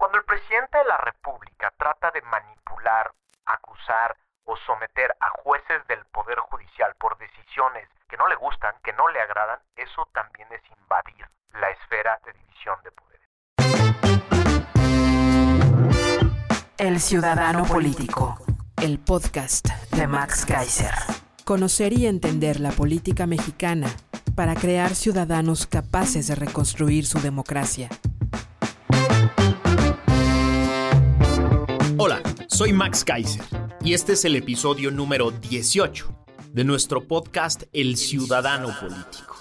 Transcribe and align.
Cuando 0.00 0.16
el 0.16 0.24
presidente 0.24 0.78
de 0.78 0.84
la 0.86 0.96
República 0.96 1.70
trata 1.76 2.10
de 2.10 2.22
manipular, 2.22 3.12
acusar 3.44 4.16
o 4.44 4.56
someter 4.56 5.14
a 5.20 5.28
jueces 5.42 5.86
del 5.88 6.02
Poder 6.06 6.38
Judicial 6.38 6.94
por 6.98 7.18
decisiones 7.18 7.86
que 8.08 8.16
no 8.16 8.26
le 8.26 8.34
gustan, 8.36 8.72
que 8.82 8.94
no 8.94 9.06
le 9.08 9.20
agradan, 9.20 9.58
eso 9.76 10.08
también 10.14 10.48
es 10.52 10.62
invadir 10.80 11.28
la 11.52 11.68
esfera 11.68 12.18
de 12.24 12.32
división 12.32 12.78
de 12.82 12.92
poderes. 12.92 13.28
El 16.78 16.98
Ciudadano 16.98 17.66
Político, 17.66 18.38
el 18.82 19.00
podcast 19.00 19.68
de 19.90 20.06
Max 20.06 20.46
Kaiser. 20.46 20.94
Conocer 21.44 21.92
y 21.92 22.06
entender 22.06 22.58
la 22.58 22.70
política 22.70 23.26
mexicana 23.26 23.88
para 24.34 24.54
crear 24.54 24.94
ciudadanos 24.94 25.66
capaces 25.66 26.26
de 26.28 26.36
reconstruir 26.36 27.04
su 27.04 27.20
democracia. 27.20 27.90
Soy 32.60 32.74
Max 32.74 33.06
Kaiser 33.06 33.42
y 33.82 33.94
este 33.94 34.12
es 34.12 34.26
el 34.26 34.36
episodio 34.36 34.90
número 34.90 35.30
18 35.30 36.26
de 36.52 36.62
nuestro 36.62 37.08
podcast 37.08 37.62
El 37.72 37.96
Ciudadano 37.96 38.68
Político, 38.78 39.34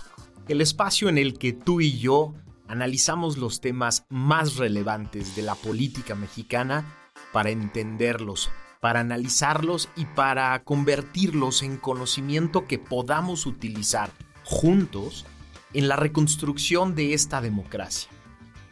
el 0.48 0.62
espacio 0.62 1.10
en 1.10 1.18
el 1.18 1.38
que 1.38 1.52
tú 1.52 1.82
y 1.82 2.00
yo 2.00 2.34
analizamos 2.70 3.38
los 3.38 3.60
temas 3.60 4.06
más 4.08 4.56
relevantes 4.56 5.36
de 5.36 5.42
la 5.42 5.56
política 5.56 6.16
mexicana 6.16 6.96
para 7.34 7.50
entenderlos, 7.50 8.52
para 8.80 9.02
analizarlos 9.02 9.90
y 9.98 10.06
para 10.06 10.64
convertirlos 10.64 11.62
en 11.62 11.76
conocimiento 11.76 12.68
que 12.68 12.80
podamos 12.80 13.46
utilizar 13.46 14.12
juntos 14.46 15.26
en 15.74 15.90
la 15.90 15.98
reconstrucción 15.98 16.96
de 16.96 17.14
esta 17.14 17.42
democracia. 17.42 18.10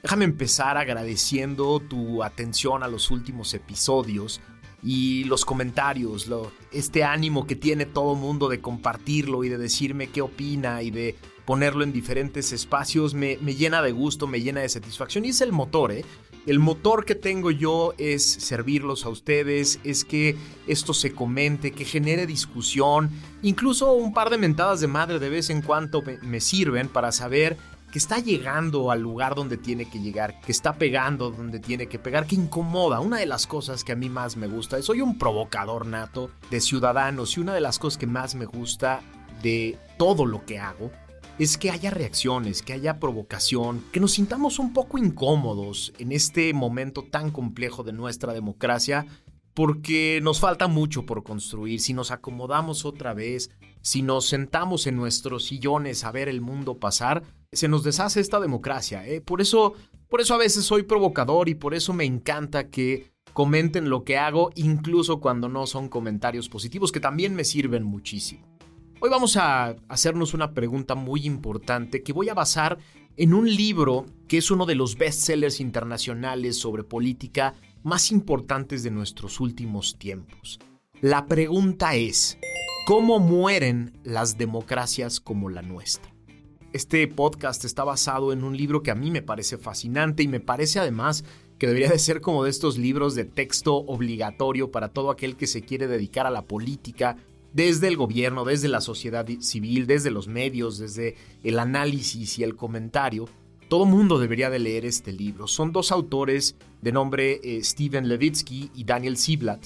Déjame 0.08 0.24
empezar 0.24 0.78
agradeciendo 0.78 1.82
tu 1.82 2.24
atención 2.24 2.82
a 2.82 2.88
los 2.88 3.12
últimos 3.12 3.54
episodios 3.54 4.40
y 4.82 5.26
los 5.26 5.44
comentarios, 5.44 6.30
este 6.72 7.04
ánimo 7.04 7.46
que 7.46 7.58
tiene 7.58 7.86
todo 7.86 8.16
mundo 8.16 8.48
de 8.48 8.62
compartirlo 8.62 9.44
y 9.44 9.50
de 9.50 9.58
decirme 9.58 10.08
qué 10.08 10.22
opina 10.22 10.82
y 10.82 10.92
de 10.92 11.18
ponerlo 11.44 11.84
en 11.84 11.92
diferentes 11.92 12.54
espacios 12.54 13.14
me, 13.16 13.36
llena 13.36 13.82
de 13.82 13.92
gusto, 13.92 14.28
me 14.28 14.40
llena 14.40 14.62
de 14.62 14.70
satisfacción 14.70 15.26
y 15.26 15.30
es 15.30 15.42
el 15.42 15.52
motor, 15.52 15.92
¿eh? 15.92 16.06
El 16.46 16.60
motor 16.60 17.04
que 17.04 17.16
tengo 17.16 17.52
yo 17.52 17.94
es 17.98 18.24
servirlos 18.24 19.04
a 19.04 19.10
ustedes, 19.10 19.82
es 19.84 20.06
que 20.06 20.38
esto 20.68 20.94
se 20.94 21.12
comente, 21.12 21.72
que 21.72 21.84
genere 21.84 22.26
discusión, 22.26 23.10
incluso 23.42 23.92
un 23.92 24.14
par 24.14 24.30
de 24.30 24.38
mentadas 24.38 24.80
de 24.80 24.88
madre 24.88 25.20
de 25.20 25.28
vez 25.30 25.50
en 25.50 25.62
cuando 25.62 26.02
me 26.22 26.40
sirven 26.40 26.88
para 26.88 27.12
saber 27.12 27.58
que 27.92 28.00
está 28.00 28.20
llegando 28.20 28.92
al 28.92 29.02
lugar 29.02 29.36
donde 29.36 29.58
tiene 29.58 29.90
que 29.90 30.00
llegar, 30.00 30.40
que 30.42 30.52
está 30.52 30.74
pegando 30.74 31.32
donde 31.32 31.60
tiene 31.60 31.88
que 31.88 32.00
pegar, 32.00 32.28
que 32.28 32.36
incomoda. 32.36 33.00
Una 33.00 33.18
de 33.18 33.26
las 33.26 33.48
cosas 33.48 33.84
que 33.84 33.94
a 33.94 33.96
mí 33.96 34.10
más 34.10 34.36
me 34.36 34.48
gusta, 34.48 34.82
soy 34.82 35.02
un 35.02 35.18
provocador 35.18 35.86
nato 35.86 36.32
de 36.52 36.60
ciudadanos 36.60 37.38
y 37.38 37.40
una 37.40 37.54
de 37.54 37.62
las 37.62 37.80
cosas 37.80 37.98
que 37.98 38.08
más 38.08 38.36
me 38.36 38.46
gusta 38.46 39.02
de 39.42 39.78
todo 39.98 40.26
lo 40.26 40.46
que 40.46 40.60
hago 40.60 40.92
es 41.40 41.58
que 41.58 41.70
haya 41.70 41.92
reacciones, 41.92 42.62
que 42.62 42.74
haya 42.74 43.00
provocación, 43.00 43.84
que 43.92 44.00
nos 44.00 44.14
sintamos 44.14 44.58
un 44.58 44.74
poco 44.74 44.98
incómodos 44.98 45.94
en 46.00 46.12
este 46.12 46.52
momento 46.54 47.04
tan 47.04 47.30
complejo 47.30 47.84
de 47.84 47.94
nuestra 47.94 48.34
democracia, 48.34 49.06
porque 49.54 50.20
nos 50.22 50.40
falta 50.40 50.68
mucho 50.68 51.06
por 51.06 51.24
construir. 51.24 51.80
Si 51.80 51.94
nos 51.94 52.12
acomodamos 52.12 52.86
otra 52.86 53.14
vez, 53.14 53.52
si 53.82 54.02
nos 54.02 54.28
sentamos 54.28 54.88
en 54.88 54.96
nuestros 54.96 55.46
sillones 55.46 56.04
a 56.04 56.12
ver 56.12 56.28
el 56.28 56.42
mundo 56.42 56.78
pasar, 56.78 57.24
se 57.52 57.68
nos 57.68 57.84
deshace 57.84 58.20
esta 58.20 58.40
democracia. 58.40 59.08
¿eh? 59.08 59.22
Por, 59.22 59.42
eso, 59.42 59.74
por 60.10 60.22
eso 60.22 60.34
a 60.34 60.38
veces 60.38 60.66
soy 60.66 60.84
provocador 60.84 61.50
y 61.50 61.56
por 61.56 61.74
eso 61.74 61.94
me 61.94 62.06
encanta 62.06 62.70
que 62.70 63.12
comenten 63.34 63.90
lo 63.90 64.04
que 64.04 64.18
hago, 64.18 64.52
incluso 64.56 65.20
cuando 65.20 65.48
no 65.48 65.68
son 65.68 65.90
comentarios 65.90 66.50
positivos, 66.50 66.92
que 66.92 67.00
también 67.00 67.36
me 67.36 67.44
sirven 67.44 67.84
muchísimo. 67.84 68.58
Hoy 69.00 69.12
vamos 69.12 69.38
a 69.38 69.76
hacernos 69.90 70.34
una 70.34 70.54
pregunta 70.54 70.96
muy 70.96 71.26
importante 71.26 72.02
que 72.02 72.14
voy 72.14 72.30
a 72.30 72.34
basar 72.34 72.80
en 73.16 73.34
un 73.34 73.48
libro 73.48 74.08
que 74.28 74.40
es 74.40 74.50
uno 74.50 74.66
de 74.66 74.74
los 74.74 74.98
bestsellers 74.98 75.60
internacionales 75.60 76.58
sobre 76.58 76.84
política 76.84 77.54
más 77.84 78.12
importantes 78.12 78.82
de 78.82 78.90
nuestros 78.90 79.40
últimos 79.40 79.98
tiempos. 80.00 80.60
La 81.00 81.28
pregunta 81.28 81.96
es, 81.96 82.40
¿cómo 82.88 83.20
mueren 83.20 84.00
las 84.04 84.38
democracias 84.40 85.20
como 85.20 85.50
la 85.50 85.62
nuestra? 85.62 86.17
Este 86.78 87.08
podcast 87.08 87.66
está 87.66 87.84
basado 87.84 88.32
en 88.32 88.44
un 88.44 88.56
libro 88.56 88.84
que 88.84 88.92
a 88.92 88.96
mí 88.96 89.10
me 89.10 89.24
parece 89.24 89.58
fascinante 89.58 90.22
y 90.22 90.28
me 90.28 90.40
parece 90.40 90.78
además 90.78 91.24
que 91.58 91.66
debería 91.66 91.90
de 91.90 91.98
ser 91.98 92.22
como 92.22 92.44
de 92.44 92.52
estos 92.52 92.78
libros 92.78 93.16
de 93.16 93.26
texto 93.26 93.78
obligatorio 93.78 94.70
para 94.70 94.90
todo 94.90 95.10
aquel 95.10 95.38
que 95.38 95.48
se 95.48 95.64
quiere 95.64 95.88
dedicar 95.88 96.28
a 96.28 96.30
la 96.30 96.44
política, 96.44 97.18
desde 97.52 97.88
el 97.88 97.98
gobierno, 97.98 98.46
desde 98.46 98.68
la 98.68 98.80
sociedad 98.80 99.26
civil, 99.40 99.88
desde 99.88 100.12
los 100.12 100.28
medios, 100.28 100.78
desde 100.78 101.16
el 101.44 101.58
análisis 101.58 102.38
y 102.38 102.44
el 102.44 102.56
comentario. 102.56 103.28
Todo 103.70 103.86
mundo 103.88 104.20
debería 104.20 104.52
de 104.52 104.60
leer 104.60 104.86
este 104.86 105.12
libro. 105.12 105.48
Son 105.48 105.72
dos 105.72 105.92
autores 105.92 106.58
de 106.84 106.92
nombre 106.92 107.42
eh, 107.44 107.64
Steven 107.64 108.08
Levitsky 108.08 108.70
y 108.76 108.84
Daniel 108.84 109.18
Ziblatt 109.18 109.66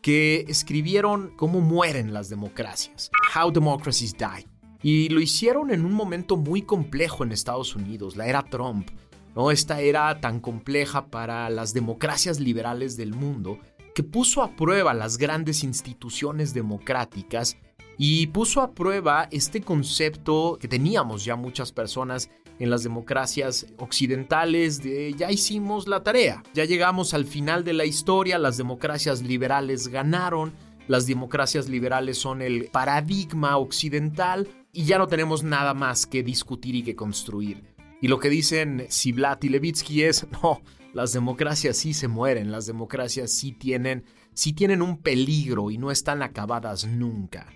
que 0.00 0.44
escribieron 0.46 1.32
cómo 1.36 1.60
mueren 1.60 2.12
las 2.12 2.28
democracias, 2.28 3.10
How 3.34 3.50
Democracies 3.50 4.14
Die. 4.16 4.51
Y 4.82 5.08
lo 5.10 5.20
hicieron 5.20 5.70
en 5.70 5.84
un 5.84 5.92
momento 5.92 6.36
muy 6.36 6.62
complejo 6.62 7.24
en 7.24 7.32
Estados 7.32 7.76
Unidos, 7.76 8.16
la 8.16 8.26
era 8.26 8.42
Trump. 8.42 8.90
¿no? 9.34 9.50
Esta 9.50 9.80
era 9.80 10.20
tan 10.20 10.40
compleja 10.40 11.06
para 11.06 11.48
las 11.50 11.72
democracias 11.72 12.40
liberales 12.40 12.96
del 12.96 13.14
mundo 13.14 13.58
que 13.94 14.02
puso 14.02 14.42
a 14.42 14.56
prueba 14.56 14.94
las 14.94 15.18
grandes 15.18 15.64
instituciones 15.64 16.54
democráticas 16.54 17.56
y 17.98 18.26
puso 18.28 18.62
a 18.62 18.72
prueba 18.72 19.28
este 19.30 19.60
concepto 19.60 20.58
que 20.60 20.68
teníamos 20.68 21.24
ya 21.24 21.36
muchas 21.36 21.72
personas 21.72 22.30
en 22.58 22.70
las 22.70 22.82
democracias 22.82 23.66
occidentales 23.78 24.82
de 24.82 25.14
ya 25.14 25.30
hicimos 25.30 25.88
la 25.88 26.02
tarea, 26.02 26.42
ya 26.54 26.64
llegamos 26.64 27.12
al 27.12 27.26
final 27.26 27.64
de 27.64 27.72
la 27.72 27.84
historia, 27.84 28.38
las 28.38 28.56
democracias 28.56 29.22
liberales 29.22 29.88
ganaron, 29.88 30.52
las 30.88 31.06
democracias 31.06 31.68
liberales 31.68 32.18
son 32.18 32.40
el 32.40 32.68
paradigma 32.72 33.56
occidental 33.56 34.48
y 34.72 34.84
ya 34.84 34.98
no 34.98 35.06
tenemos 35.06 35.42
nada 35.42 35.74
más 35.74 36.06
que 36.06 36.22
discutir 36.22 36.74
y 36.74 36.82
que 36.82 36.96
construir. 36.96 37.74
Y 38.00 38.08
lo 38.08 38.18
que 38.18 38.30
dicen 38.30 38.86
Siblat 38.88 39.44
y 39.44 39.50
Levitsky 39.50 40.02
es, 40.02 40.26
no, 40.42 40.62
las 40.94 41.12
democracias 41.12 41.76
sí 41.76 41.94
se 41.94 42.08
mueren, 42.08 42.50
las 42.50 42.66
democracias 42.66 43.30
sí 43.30 43.52
tienen, 43.52 44.04
sí 44.32 44.54
tienen 44.54 44.82
un 44.82 44.98
peligro 44.98 45.70
y 45.70 45.78
no 45.78 45.90
están 45.90 46.22
acabadas 46.22 46.86
nunca. 46.86 47.46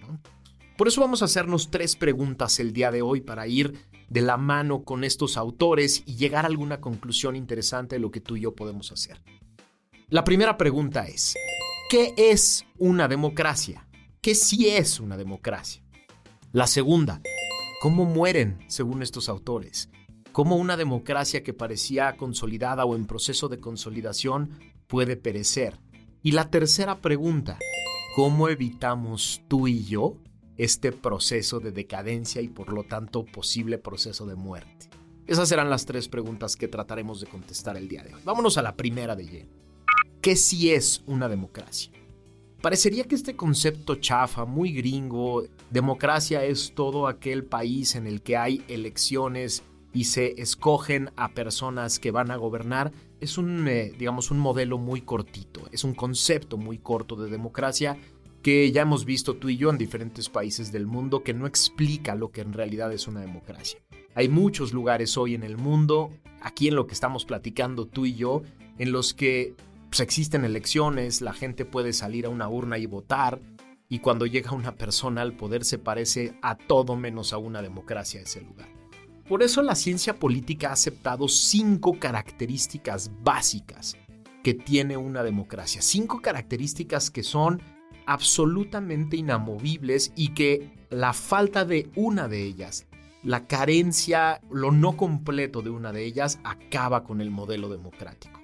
Por 0.76 0.88
eso 0.88 1.00
vamos 1.00 1.22
a 1.22 1.24
hacernos 1.24 1.70
tres 1.70 1.96
preguntas 1.96 2.60
el 2.60 2.74
día 2.74 2.90
de 2.90 3.00
hoy 3.00 3.22
para 3.22 3.46
ir 3.46 3.88
de 4.10 4.20
la 4.20 4.36
mano 4.36 4.84
con 4.84 5.02
estos 5.02 5.38
autores 5.38 6.02
y 6.06 6.16
llegar 6.16 6.44
a 6.44 6.48
alguna 6.48 6.80
conclusión 6.80 7.34
interesante 7.34 7.96
de 7.96 8.00
lo 8.00 8.10
que 8.10 8.20
tú 8.20 8.36
y 8.36 8.42
yo 8.42 8.54
podemos 8.54 8.92
hacer. 8.92 9.22
La 10.08 10.22
primera 10.22 10.56
pregunta 10.58 11.06
es, 11.06 11.34
¿qué 11.90 12.14
es 12.16 12.66
una 12.76 13.08
democracia? 13.08 13.88
¿Qué 14.20 14.34
sí 14.34 14.68
es 14.68 15.00
una 15.00 15.16
democracia? 15.16 15.85
La 16.56 16.66
segunda, 16.66 17.20
¿cómo 17.82 18.06
mueren 18.06 18.58
según 18.66 19.02
estos 19.02 19.28
autores? 19.28 19.90
¿Cómo 20.32 20.56
una 20.56 20.78
democracia 20.78 21.42
que 21.42 21.52
parecía 21.52 22.16
consolidada 22.16 22.86
o 22.86 22.96
en 22.96 23.06
proceso 23.06 23.50
de 23.50 23.60
consolidación 23.60 24.58
puede 24.86 25.18
perecer? 25.18 25.78
Y 26.22 26.32
la 26.32 26.48
tercera 26.48 27.02
pregunta, 27.02 27.58
¿cómo 28.14 28.48
evitamos 28.48 29.42
tú 29.48 29.68
y 29.68 29.84
yo 29.84 30.16
este 30.56 30.92
proceso 30.92 31.60
de 31.60 31.72
decadencia 31.72 32.40
y 32.40 32.48
por 32.48 32.72
lo 32.72 32.84
tanto 32.84 33.26
posible 33.26 33.76
proceso 33.76 34.24
de 34.24 34.36
muerte? 34.36 34.88
Esas 35.26 35.50
serán 35.50 35.68
las 35.68 35.84
tres 35.84 36.08
preguntas 36.08 36.56
que 36.56 36.68
trataremos 36.68 37.20
de 37.20 37.26
contestar 37.26 37.76
el 37.76 37.86
día 37.86 38.02
de 38.02 38.14
hoy. 38.14 38.22
Vámonos 38.24 38.56
a 38.56 38.62
la 38.62 38.76
primera 38.76 39.14
de 39.14 39.26
lleno. 39.26 39.52
¿Qué 40.22 40.36
sí 40.36 40.72
es 40.72 41.02
una 41.04 41.28
democracia? 41.28 41.92
Parecería 42.66 43.04
que 43.04 43.14
este 43.14 43.36
concepto 43.36 43.94
chafa, 43.94 44.44
muy 44.44 44.72
gringo, 44.72 45.44
democracia 45.70 46.44
es 46.44 46.72
todo 46.74 47.06
aquel 47.06 47.44
país 47.44 47.94
en 47.94 48.08
el 48.08 48.22
que 48.22 48.36
hay 48.36 48.64
elecciones 48.66 49.62
y 49.92 50.06
se 50.06 50.42
escogen 50.42 51.10
a 51.14 51.28
personas 51.28 52.00
que 52.00 52.10
van 52.10 52.32
a 52.32 52.36
gobernar, 52.36 52.90
es 53.20 53.38
un, 53.38 53.68
eh, 53.68 53.92
digamos, 53.96 54.32
un 54.32 54.40
modelo 54.40 54.78
muy 54.78 55.02
cortito, 55.02 55.60
es 55.70 55.84
un 55.84 55.94
concepto 55.94 56.56
muy 56.56 56.78
corto 56.78 57.14
de 57.14 57.30
democracia 57.30 57.98
que 58.42 58.72
ya 58.72 58.82
hemos 58.82 59.04
visto 59.04 59.36
tú 59.36 59.48
y 59.48 59.56
yo 59.56 59.70
en 59.70 59.78
diferentes 59.78 60.28
países 60.28 60.72
del 60.72 60.88
mundo 60.88 61.22
que 61.22 61.34
no 61.34 61.46
explica 61.46 62.16
lo 62.16 62.32
que 62.32 62.40
en 62.40 62.52
realidad 62.52 62.92
es 62.92 63.06
una 63.06 63.20
democracia. 63.20 63.78
Hay 64.16 64.28
muchos 64.28 64.72
lugares 64.72 65.16
hoy 65.16 65.36
en 65.36 65.44
el 65.44 65.56
mundo, 65.56 66.10
aquí 66.40 66.66
en 66.66 66.74
lo 66.74 66.88
que 66.88 66.94
estamos 66.94 67.26
platicando 67.26 67.86
tú 67.86 68.06
y 68.06 68.16
yo, 68.16 68.42
en 68.76 68.90
los 68.90 69.14
que 69.14 69.54
pues, 69.96 70.08
existen 70.08 70.44
elecciones, 70.44 71.22
la 71.22 71.32
gente 71.32 71.64
puede 71.64 71.94
salir 71.94 72.26
a 72.26 72.28
una 72.28 72.50
urna 72.50 72.76
y 72.76 72.84
votar, 72.84 73.40
y 73.88 74.00
cuando 74.00 74.26
llega 74.26 74.52
una 74.52 74.76
persona 74.76 75.22
al 75.22 75.38
poder 75.38 75.64
se 75.64 75.78
parece 75.78 76.38
a 76.42 76.54
todo 76.58 76.96
menos 76.96 77.32
a 77.32 77.38
una 77.38 77.62
democracia 77.62 78.20
ese 78.20 78.42
lugar. 78.42 78.68
Por 79.26 79.42
eso 79.42 79.62
la 79.62 79.74
ciencia 79.74 80.18
política 80.18 80.68
ha 80.68 80.72
aceptado 80.72 81.28
cinco 81.28 81.98
características 81.98 83.10
básicas 83.22 83.96
que 84.44 84.52
tiene 84.52 84.98
una 84.98 85.22
democracia. 85.22 85.80
Cinco 85.80 86.20
características 86.20 87.10
que 87.10 87.22
son 87.22 87.62
absolutamente 88.04 89.16
inamovibles 89.16 90.12
y 90.14 90.34
que 90.34 90.74
la 90.90 91.14
falta 91.14 91.64
de 91.64 91.88
una 91.96 92.28
de 92.28 92.42
ellas, 92.42 92.86
la 93.22 93.46
carencia, 93.46 94.42
lo 94.50 94.72
no 94.72 94.98
completo 94.98 95.62
de 95.62 95.70
una 95.70 95.90
de 95.90 96.04
ellas, 96.04 96.38
acaba 96.44 97.02
con 97.02 97.22
el 97.22 97.30
modelo 97.30 97.70
democrático. 97.70 98.35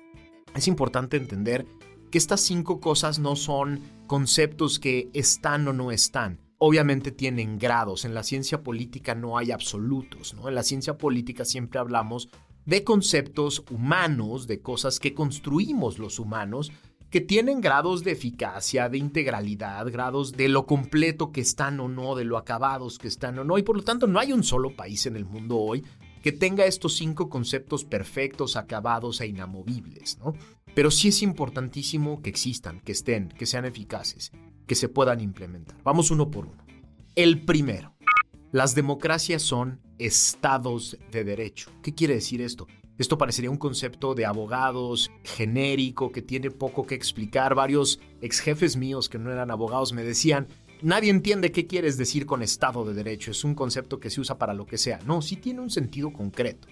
Es 0.55 0.69
importante 0.69 1.17
entender 1.17 1.67
que 2.11 2.19
estas 2.19 2.41
cinco 2.41 2.81
cosas 2.81 3.19
no 3.19 3.37
son 3.37 3.81
conceptos 4.07 4.79
que 4.79 5.09
están 5.15 5.67
o 5.67 5.73
no 5.73 5.91
están. 5.91 6.41
Obviamente 6.59 7.11
tienen 7.11 7.59
grados. 7.59 8.05
En 8.05 8.15
la 8.15 8.23
ciencia 8.23 8.63
política 8.63 9.15
no 9.15 9.39
hay 9.39 9.51
absolutos. 9.51 10.37
En 10.47 10.55
la 10.55 10.63
ciencia 10.63 10.99
política 10.99 11.45
siempre 11.45 11.81
hablamos 11.81 12.29
de 12.67 12.85
conceptos 12.85 13.65
humanos, 13.71 14.47
de 14.47 14.61
cosas 14.61 15.01
que 15.01 15.15
construimos 15.15 15.99
los 15.99 16.19
humanos, 16.19 16.71
que 17.11 17.21
tienen 17.21 17.61
grados 17.61 18.05
de 18.05 18.13
eficacia, 18.13 18.89
de 18.89 18.99
integralidad, 18.99 19.91
grados 19.91 20.33
de 20.33 20.49
lo 20.49 20.67
completo 20.67 21.33
que 21.33 21.41
están 21.41 21.81
o 21.81 21.89
no, 21.89 22.15
de 22.15 22.25
lo 22.25 22.39
acabados 22.39 22.99
que 22.99 23.09
están 23.09 23.39
o 23.39 23.45
no, 23.45 23.59
y 23.59 23.63
por 23.63 23.77
lo 23.77 23.83
tanto 23.83 24.07
no 24.07 24.19
hay 24.19 24.33
un 24.33 24.45
solo 24.45 24.77
país 24.77 25.05
en 25.07 25.17
el 25.17 25.25
mundo 25.25 25.59
hoy 25.59 25.85
que 26.23 26.33
tenga 26.33 26.65
estos 26.65 26.97
cinco 26.97 27.29
conceptos 27.29 27.85
perfectos, 27.85 28.57
acabados 28.57 29.21
e 29.21 29.27
inamovibles, 29.27 30.19
¿no? 30.19 30.35
Pero 30.75 30.91
sí 30.91 31.09
es 31.09 31.23
importantísimo 31.23 32.23
que 32.23 32.31
existan, 32.31 32.81
que 32.81 32.93
estén, 32.93 33.29
que 33.29 33.45
sean 33.45 33.65
eficaces, 33.65 34.33
que 34.67 34.75
se 34.75 34.89
puedan 34.89 35.21
implementar. 35.21 35.77
Vamos 35.83 36.11
uno 36.11 36.31
por 36.31 36.47
uno. 36.47 36.65
El 37.15 37.45
primero, 37.45 37.95
las 38.53 38.75
democracias 38.75 39.43
son 39.43 39.81
estados 39.99 40.97
de 41.11 41.25
derecho. 41.25 41.71
¿Qué 41.83 41.95
quiere 41.95 42.15
decir 42.15 42.41
esto? 42.41 42.67
Esto 42.99 43.19
parecería 43.19 43.51
un 43.51 43.57
concepto 43.57 44.15
de 44.15 44.27
abogados 44.27 45.11
genérico 45.25 46.13
que 46.13 46.23
tiene 46.23 46.51
poco 46.51 46.87
que 46.87 46.95
explicar. 46.95 47.55
Varios 47.55 47.99
ex 48.21 48.41
jefes 48.41 48.77
míos 48.77 49.09
que 49.09 49.19
no 49.19 49.33
eran 49.33 49.51
abogados 49.51 49.93
me 49.93 50.05
decían, 50.05 50.47
nadie 50.83 51.11
entiende 51.11 51.53
qué 51.53 51.67
quieres 51.67 51.97
decir 51.97 52.27
con 52.27 52.43
Estado 52.43 52.85
de 52.85 52.95
Derecho. 52.95 53.31
Es 53.31 53.45
un 53.45 53.55
concepto 53.55 54.01
que 54.01 54.11
se 54.11 54.21
usa 54.21 54.39
para 54.39 54.55
lo 54.55 54.67
que 54.67 54.79
sea. 54.79 54.99
No, 55.07 55.23
sí 55.23 55.37
tiene 55.37 55.61
un 55.61 55.71
sentido 55.71 56.13
concreto. 56.13 56.69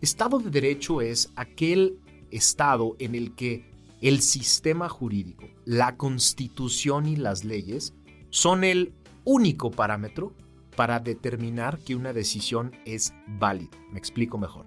Estado 0.00 0.38
de 0.38 0.50
Derecho 0.50 1.00
es 1.00 1.30
aquel 1.36 1.98
Estado 2.30 2.96
en 2.98 3.14
el 3.14 3.34
que 3.34 3.64
el 4.00 4.20
sistema 4.20 4.88
jurídico, 4.88 5.48
la 5.64 5.96
constitución 5.96 7.06
y 7.06 7.16
las 7.16 7.44
leyes 7.44 7.94
son 8.30 8.64
el 8.64 8.92
único 9.24 9.70
parámetro 9.70 10.34
para 10.76 11.00
determinar 11.00 11.78
que 11.78 11.94
una 11.94 12.12
decisión 12.12 12.72
es 12.84 13.14
válida. 13.26 13.70
Me 13.90 13.98
explico 13.98 14.36
mejor. 14.36 14.66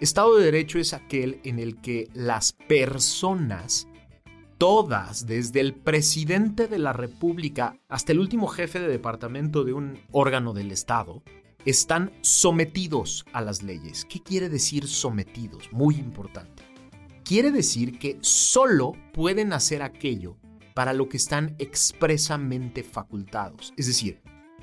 Estado 0.00 0.36
de 0.36 0.44
Derecho 0.44 0.78
es 0.78 0.92
aquel 0.92 1.40
en 1.44 1.58
el 1.58 1.80
que 1.80 2.08
las 2.14 2.52
personas, 2.52 3.88
todas, 4.58 5.26
desde 5.26 5.60
el 5.60 5.72
presidente 5.72 6.66
de 6.66 6.78
la 6.78 6.92
República 6.92 7.78
hasta 7.88 8.12
el 8.12 8.18
último 8.18 8.48
jefe 8.48 8.80
de 8.80 8.88
departamento 8.88 9.62
de 9.62 9.72
un 9.72 10.00
órgano 10.10 10.52
del 10.52 10.72
Estado, 10.72 11.22
están 11.64 12.12
sometidos 12.22 13.24
a 13.32 13.40
las 13.40 13.62
leyes. 13.62 14.04
¿Qué 14.04 14.20
quiere 14.20 14.48
decir 14.48 14.88
sometidos? 14.88 15.72
Muy 15.72 15.94
importante. 15.94 16.64
Quiere 17.24 17.52
decir 17.52 17.98
que 17.98 18.18
solo 18.20 18.94
pueden 19.12 19.52
hacer 19.52 19.82
aquello 19.82 20.36
para 20.74 20.92
lo 20.92 21.08
que 21.08 21.18
están 21.18 21.54
expresamente 21.58 22.82
facultados. 22.82 23.72
Es 23.76 23.86
decir, 23.86 24.20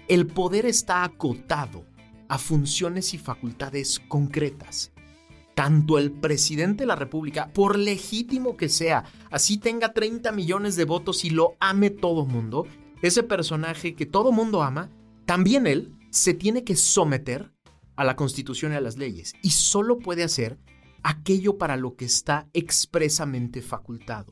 el 0.08 0.28
poder 0.28 0.66
está 0.66 1.04
acotado 1.04 1.86
a 2.28 2.38
funciones 2.38 3.14
y 3.14 3.18
facultades 3.18 4.00
concretas 4.08 4.92
tanto 5.56 5.98
el 5.98 6.12
presidente 6.12 6.84
de 6.84 6.88
la 6.88 6.96
República, 6.96 7.50
por 7.54 7.80
legítimo 7.80 8.58
que 8.58 8.70
sea, 8.70 9.06
así 9.32 9.58
tenga 9.58 9.94
30 9.94 10.32
millones 10.34 10.76
de 10.76 10.84
votos 10.84 11.24
y 11.26 11.30
lo 11.30 11.56
ame 11.60 11.90
todo 11.90 12.26
mundo, 12.26 12.68
ese 13.02 13.24
personaje 13.24 13.96
que 13.96 14.06
todo 14.06 14.32
mundo 14.32 14.62
ama, 14.62 14.90
también 15.26 15.66
él 15.66 15.94
se 16.12 16.34
tiene 16.34 16.64
que 16.64 16.76
someter 16.76 17.52
a 17.96 18.04
la 18.04 18.16
Constitución 18.16 18.74
y 18.74 18.76
a 18.76 18.82
las 18.82 18.98
leyes 18.98 19.34
y 19.42 19.52
solo 19.52 19.98
puede 19.98 20.24
hacer 20.24 20.60
aquello 21.04 21.58
para 21.58 21.78
lo 21.78 21.96
que 21.96 22.06
está 22.06 22.48
expresamente 22.54 23.62
facultado. 23.62 24.32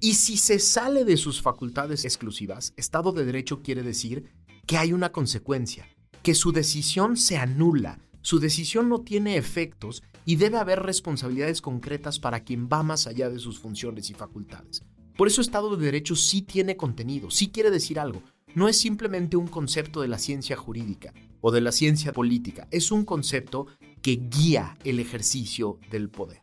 Y 0.00 0.14
si 0.14 0.36
se 0.36 0.58
sale 0.58 1.04
de 1.04 1.16
sus 1.16 1.42
facultades 1.42 2.04
exclusivas, 2.04 2.72
Estado 2.76 3.12
de 3.12 3.24
Derecho 3.24 3.62
quiere 3.62 3.82
decir 3.82 4.32
que 4.66 4.78
hay 4.78 4.92
una 4.92 5.12
consecuencia, 5.12 5.88
que 6.22 6.34
su 6.34 6.52
decisión 6.52 7.16
se 7.16 7.36
anula, 7.36 7.98
su 8.22 8.38
decisión 8.38 8.88
no 8.88 9.00
tiene 9.00 9.36
efectos 9.36 10.02
y 10.24 10.36
debe 10.36 10.58
haber 10.58 10.82
responsabilidades 10.82 11.60
concretas 11.60 12.18
para 12.18 12.40
quien 12.40 12.68
va 12.68 12.82
más 12.82 13.06
allá 13.06 13.30
de 13.30 13.38
sus 13.38 13.58
funciones 13.58 14.10
y 14.10 14.14
facultades. 14.14 14.82
Por 15.16 15.28
eso 15.28 15.40
Estado 15.40 15.76
de 15.76 15.84
Derecho 15.84 16.16
sí 16.16 16.42
tiene 16.42 16.76
contenido, 16.76 17.30
sí 17.30 17.50
quiere 17.50 17.70
decir 17.70 17.98
algo. 17.98 18.22
No 18.54 18.68
es 18.68 18.78
simplemente 18.78 19.36
un 19.36 19.46
concepto 19.46 20.00
de 20.00 20.08
la 20.08 20.18
ciencia 20.18 20.56
jurídica 20.56 21.12
o 21.40 21.50
de 21.50 21.60
la 21.60 21.72
ciencia 21.72 22.12
política, 22.12 22.68
es 22.70 22.90
un 22.90 23.04
concepto 23.04 23.66
que 24.02 24.20
guía 24.30 24.76
el 24.84 24.98
ejercicio 24.98 25.78
del 25.90 26.08
poder. 26.08 26.42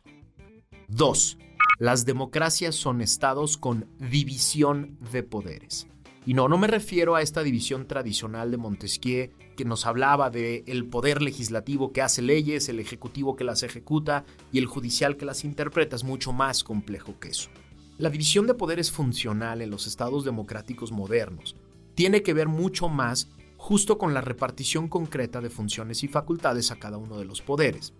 2. 0.88 1.38
Las 1.78 2.04
democracias 2.06 2.74
son 2.74 3.00
estados 3.00 3.56
con 3.56 3.86
división 3.98 4.98
de 5.12 5.22
poderes. 5.22 5.86
Y 6.28 6.34
no, 6.34 6.46
no 6.46 6.58
me 6.58 6.66
refiero 6.66 7.14
a 7.14 7.22
esta 7.22 7.42
división 7.42 7.86
tradicional 7.86 8.50
de 8.50 8.58
Montesquieu 8.58 9.30
que 9.56 9.64
nos 9.64 9.86
hablaba 9.86 10.28
de 10.28 10.62
el 10.66 10.84
poder 10.84 11.22
legislativo 11.22 11.90
que 11.90 12.02
hace 12.02 12.20
leyes, 12.20 12.68
el 12.68 12.80
ejecutivo 12.80 13.34
que 13.34 13.44
las 13.44 13.62
ejecuta 13.62 14.26
y 14.52 14.58
el 14.58 14.66
judicial 14.66 15.16
que 15.16 15.24
las 15.24 15.42
interpreta. 15.42 15.96
Es 15.96 16.04
mucho 16.04 16.34
más 16.34 16.64
complejo 16.64 17.18
que 17.18 17.28
eso. 17.28 17.48
La 17.96 18.10
división 18.10 18.46
de 18.46 18.52
poderes 18.52 18.92
funcional 18.92 19.62
en 19.62 19.70
los 19.70 19.86
estados 19.86 20.26
democráticos 20.26 20.92
modernos 20.92 21.56
tiene 21.94 22.22
que 22.22 22.34
ver 22.34 22.48
mucho 22.48 22.90
más 22.90 23.30
justo 23.56 23.96
con 23.96 24.12
la 24.12 24.20
repartición 24.20 24.88
concreta 24.88 25.40
de 25.40 25.48
funciones 25.48 26.04
y 26.04 26.08
facultades 26.08 26.70
a 26.70 26.76
cada 26.76 26.98
uno 26.98 27.16
de 27.16 27.24
los 27.24 27.40
poderes. 27.40 27.94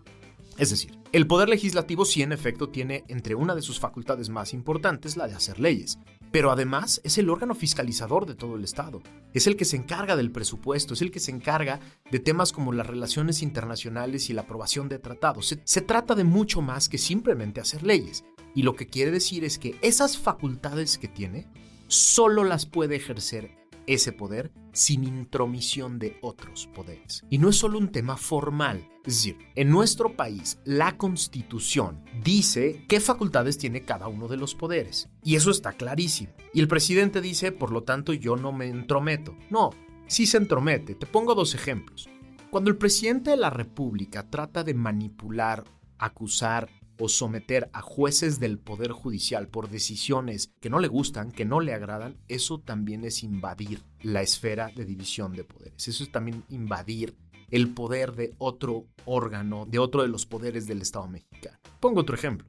Es 0.58 0.68
decir, 0.68 0.98
el 1.12 1.26
poder 1.26 1.48
legislativo 1.48 2.04
sí 2.04 2.20
en 2.20 2.32
efecto 2.32 2.68
tiene 2.68 3.04
entre 3.08 3.36
una 3.36 3.54
de 3.54 3.62
sus 3.62 3.80
facultades 3.80 4.28
más 4.28 4.52
importantes 4.52 5.16
la 5.16 5.28
de 5.28 5.34
hacer 5.34 5.60
leyes, 5.60 5.98
pero 6.30 6.50
además 6.50 7.00
es 7.04 7.18
el 7.18 7.30
órgano 7.30 7.54
fiscalizador 7.54 8.26
de 8.26 8.34
todo 8.34 8.56
el 8.56 8.64
Estado. 8.64 9.02
Es 9.34 9.46
el 9.46 9.56
que 9.56 9.64
se 9.64 9.76
encarga 9.76 10.16
del 10.16 10.30
presupuesto, 10.30 10.94
es 10.94 11.02
el 11.02 11.10
que 11.10 11.20
se 11.20 11.30
encarga 11.30 11.80
de 12.10 12.18
temas 12.18 12.52
como 12.52 12.72
las 12.72 12.86
relaciones 12.86 13.42
internacionales 13.42 14.30
y 14.30 14.32
la 14.32 14.42
aprobación 14.42 14.88
de 14.88 14.98
tratados. 14.98 15.54
Se, 15.64 15.80
trata 15.80 16.14
de 16.14 16.24
mucho 16.24 16.60
más 16.60 16.88
que 16.88 16.98
simplemente 16.98 17.60
hacer 17.60 17.82
leyes. 17.82 18.24
Y 18.54 18.62
lo 18.62 18.74
que 18.74 18.86
quiere 18.86 19.10
decir 19.10 19.44
es 19.44 19.58
que 19.58 19.78
esas 19.82 20.18
facultades 20.18 20.98
que 20.98 21.08
tiene 21.08 21.46
solo 21.86 22.44
las 22.44 22.66
puede 22.66 22.96
ejercer 22.96 23.57
ese 23.88 24.12
poder 24.12 24.52
sin 24.72 25.02
intromisión 25.02 25.98
de 25.98 26.18
otros 26.20 26.68
poderes. 26.74 27.24
Y 27.30 27.38
no 27.38 27.48
es 27.48 27.56
solo 27.56 27.78
un 27.78 27.90
tema 27.90 28.16
formal, 28.16 28.88
es 29.04 29.14
decir, 29.14 29.38
en 29.54 29.70
nuestro 29.70 30.14
país 30.14 30.60
la 30.64 30.96
constitución 30.96 32.04
dice 32.22 32.84
qué 32.88 33.00
facultades 33.00 33.58
tiene 33.58 33.82
cada 33.82 34.06
uno 34.06 34.28
de 34.28 34.36
los 34.36 34.54
poderes. 34.54 35.08
Y 35.24 35.36
eso 35.36 35.50
está 35.50 35.72
clarísimo. 35.72 36.32
Y 36.52 36.60
el 36.60 36.68
presidente 36.68 37.20
dice, 37.20 37.50
por 37.50 37.72
lo 37.72 37.82
tanto, 37.82 38.12
yo 38.12 38.36
no 38.36 38.52
me 38.52 38.68
entrometo. 38.68 39.34
No, 39.50 39.70
sí 40.06 40.26
se 40.26 40.36
entromete. 40.36 40.94
Te 40.94 41.06
pongo 41.06 41.34
dos 41.34 41.54
ejemplos. 41.54 42.08
Cuando 42.50 42.70
el 42.70 42.76
presidente 42.76 43.30
de 43.30 43.36
la 43.36 43.50
República 43.50 44.28
trata 44.28 44.62
de 44.62 44.74
manipular, 44.74 45.64
acusar 45.98 46.68
o 46.98 47.08
someter 47.08 47.70
a 47.72 47.80
jueces 47.80 48.40
del 48.40 48.58
Poder 48.58 48.92
Judicial 48.92 49.48
por 49.48 49.70
decisiones 49.70 50.52
que 50.60 50.70
no 50.70 50.80
le 50.80 50.88
gustan, 50.88 51.30
que 51.30 51.44
no 51.44 51.60
le 51.60 51.72
agradan, 51.72 52.16
eso 52.28 52.58
también 52.58 53.04
es 53.04 53.22
invadir 53.22 53.82
la 54.02 54.22
esfera 54.22 54.70
de 54.74 54.84
división 54.84 55.32
de 55.32 55.44
poderes. 55.44 55.88
Eso 55.88 56.02
es 56.02 56.12
también 56.12 56.44
invadir 56.48 57.16
el 57.50 57.72
poder 57.72 58.12
de 58.14 58.34
otro 58.38 58.86
órgano, 59.04 59.66
de 59.66 59.78
otro 59.78 60.02
de 60.02 60.08
los 60.08 60.26
poderes 60.26 60.66
del 60.66 60.82
Estado 60.82 61.08
mexicano. 61.08 61.58
Pongo 61.80 62.00
otro 62.00 62.14
ejemplo. 62.14 62.46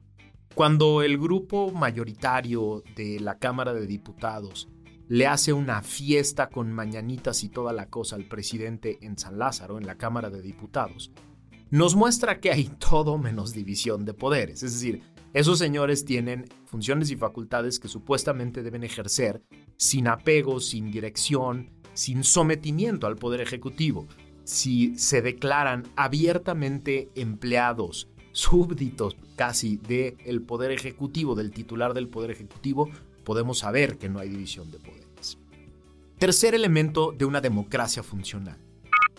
Cuando 0.54 1.02
el 1.02 1.16
grupo 1.16 1.70
mayoritario 1.70 2.82
de 2.96 3.20
la 3.20 3.38
Cámara 3.38 3.72
de 3.72 3.86
Diputados 3.86 4.68
le 5.08 5.26
hace 5.26 5.52
una 5.52 5.82
fiesta 5.82 6.50
con 6.50 6.72
mañanitas 6.72 7.42
y 7.44 7.48
toda 7.48 7.72
la 7.72 7.86
cosa 7.86 8.16
al 8.16 8.24
presidente 8.24 8.98
en 9.02 9.18
San 9.18 9.38
Lázaro, 9.38 9.78
en 9.78 9.86
la 9.86 9.96
Cámara 9.96 10.30
de 10.30 10.42
Diputados, 10.42 11.12
nos 11.70 11.94
muestra 11.94 12.40
que 12.40 12.50
hay 12.50 12.64
todo 12.64 13.16
menos 13.16 13.52
división 13.52 14.04
de 14.04 14.14
poderes. 14.14 14.62
Es 14.62 14.74
decir, 14.74 15.02
esos 15.32 15.58
señores 15.58 16.04
tienen 16.04 16.46
funciones 16.66 17.10
y 17.10 17.16
facultades 17.16 17.78
que 17.78 17.86
supuestamente 17.86 18.62
deben 18.62 18.82
ejercer 18.82 19.42
sin 19.76 20.08
apego, 20.08 20.58
sin 20.58 20.90
dirección, 20.90 21.70
sin 21.94 22.24
sometimiento 22.24 23.06
al 23.06 23.16
poder 23.16 23.40
ejecutivo. 23.40 24.08
Si 24.42 24.98
se 24.98 25.22
declaran 25.22 25.84
abiertamente 25.94 27.08
empleados, 27.14 28.08
súbditos 28.32 29.16
casi 29.36 29.76
del 29.76 30.42
poder 30.42 30.72
ejecutivo, 30.72 31.36
del 31.36 31.52
titular 31.52 31.94
del 31.94 32.08
poder 32.08 32.32
ejecutivo, 32.32 32.90
podemos 33.24 33.58
saber 33.58 33.96
que 33.96 34.08
no 34.08 34.18
hay 34.18 34.28
división 34.28 34.72
de 34.72 34.78
poderes. 34.78 35.38
Tercer 36.18 36.54
elemento 36.54 37.12
de 37.12 37.24
una 37.24 37.40
democracia 37.40 38.02
funcional. 38.02 38.58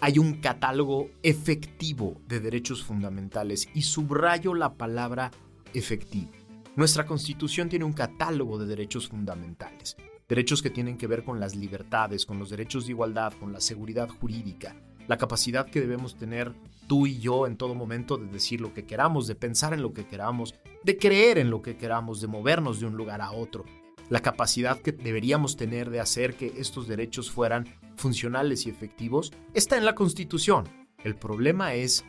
Hay 0.03 0.17
un 0.17 0.41
catálogo 0.41 1.11
efectivo 1.21 2.19
de 2.27 2.39
derechos 2.39 2.83
fundamentales 2.83 3.69
y 3.75 3.83
subrayo 3.83 4.55
la 4.55 4.73
palabra 4.73 5.29
efectivo. 5.75 6.31
Nuestra 6.75 7.05
constitución 7.05 7.69
tiene 7.69 7.85
un 7.85 7.93
catálogo 7.93 8.57
de 8.57 8.65
derechos 8.65 9.07
fundamentales, 9.07 9.95
derechos 10.27 10.63
que 10.63 10.71
tienen 10.71 10.97
que 10.97 11.05
ver 11.05 11.23
con 11.23 11.39
las 11.39 11.55
libertades, 11.55 12.25
con 12.25 12.39
los 12.39 12.49
derechos 12.49 12.87
de 12.87 12.93
igualdad, 12.93 13.33
con 13.39 13.53
la 13.53 13.61
seguridad 13.61 14.09
jurídica, 14.09 14.75
la 15.07 15.19
capacidad 15.19 15.69
que 15.69 15.81
debemos 15.81 16.15
tener 16.15 16.51
tú 16.87 17.05
y 17.05 17.19
yo 17.19 17.45
en 17.45 17.55
todo 17.55 17.75
momento 17.75 18.17
de 18.17 18.25
decir 18.25 18.59
lo 18.59 18.73
que 18.73 18.87
queramos, 18.87 19.27
de 19.27 19.35
pensar 19.35 19.71
en 19.71 19.83
lo 19.83 19.93
que 19.93 20.07
queramos, 20.07 20.55
de 20.83 20.97
creer 20.97 21.37
en 21.37 21.51
lo 21.51 21.61
que 21.61 21.77
queramos, 21.77 22.21
de 22.21 22.27
movernos 22.27 22.79
de 22.79 22.87
un 22.87 22.97
lugar 22.97 23.21
a 23.21 23.33
otro, 23.33 23.65
la 24.11 24.19
capacidad 24.19 24.81
que 24.81 24.91
deberíamos 24.91 25.55
tener 25.55 25.89
de 25.89 26.01
hacer 26.01 26.35
que 26.35 26.53
estos 26.57 26.85
derechos 26.85 27.31
fueran 27.31 27.65
funcionales 27.95 28.65
y 28.65 28.69
efectivos, 28.69 29.31
está 29.53 29.77
en 29.77 29.85
la 29.85 29.95
Constitución. 29.95 30.67
El 31.01 31.15
problema 31.15 31.75
es, 31.75 32.03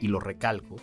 y 0.00 0.06
lo 0.06 0.20
recalco, 0.20 0.76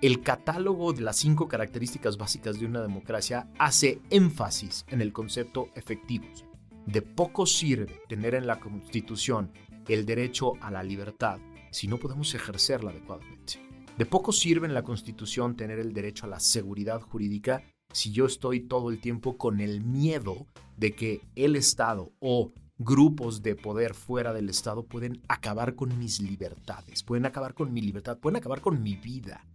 el 0.00 0.22
catálogo 0.22 0.94
de 0.94 1.02
las 1.02 1.16
cinco 1.16 1.48
características 1.48 2.16
básicas 2.16 2.58
de 2.58 2.64
una 2.64 2.80
democracia 2.80 3.50
hace 3.58 4.00
énfasis 4.08 4.86
en 4.88 5.02
el 5.02 5.12
concepto 5.12 5.68
efectivos. 5.74 6.46
De 6.86 7.02
poco 7.02 7.44
sirve 7.44 8.00
tener 8.08 8.34
en 8.34 8.46
la 8.46 8.58
Constitución 8.58 9.52
el 9.86 10.06
derecho 10.06 10.54
a 10.62 10.70
la 10.70 10.82
libertad 10.82 11.40
si 11.72 11.88
no 11.88 11.98
podemos 11.98 12.34
ejercerla 12.34 12.90
adecuadamente. 12.90 13.60
De 13.98 14.06
poco 14.06 14.32
sirve 14.32 14.66
en 14.66 14.72
la 14.72 14.82
Constitución 14.82 15.56
tener 15.56 15.78
el 15.78 15.92
derecho 15.92 16.24
a 16.24 16.30
la 16.30 16.40
seguridad 16.40 17.02
jurídica 17.02 17.62
si 17.92 18.12
yo 18.12 18.26
estoy 18.26 18.60
todo 18.60 18.90
el 18.90 19.00
tiempo 19.00 19.36
con 19.36 19.60
el 19.60 19.82
miedo 19.82 20.46
de 20.76 20.94
que 20.94 21.20
el 21.34 21.56
Estado 21.56 22.12
o 22.20 22.52
grupos 22.78 23.42
de 23.42 23.56
poder 23.56 23.94
fuera 23.94 24.32
del 24.32 24.48
Estado 24.48 24.84
pueden 24.84 25.20
acabar 25.28 25.74
con 25.74 25.98
mis 25.98 26.20
libertades, 26.20 27.02
pueden 27.02 27.26
acabar 27.26 27.54
con 27.54 27.72
mi 27.72 27.82
libertad, 27.82 28.18
pueden 28.18 28.36
acabar 28.36 28.60
con 28.60 28.82
mi 28.82 28.96
vida. 28.96 29.46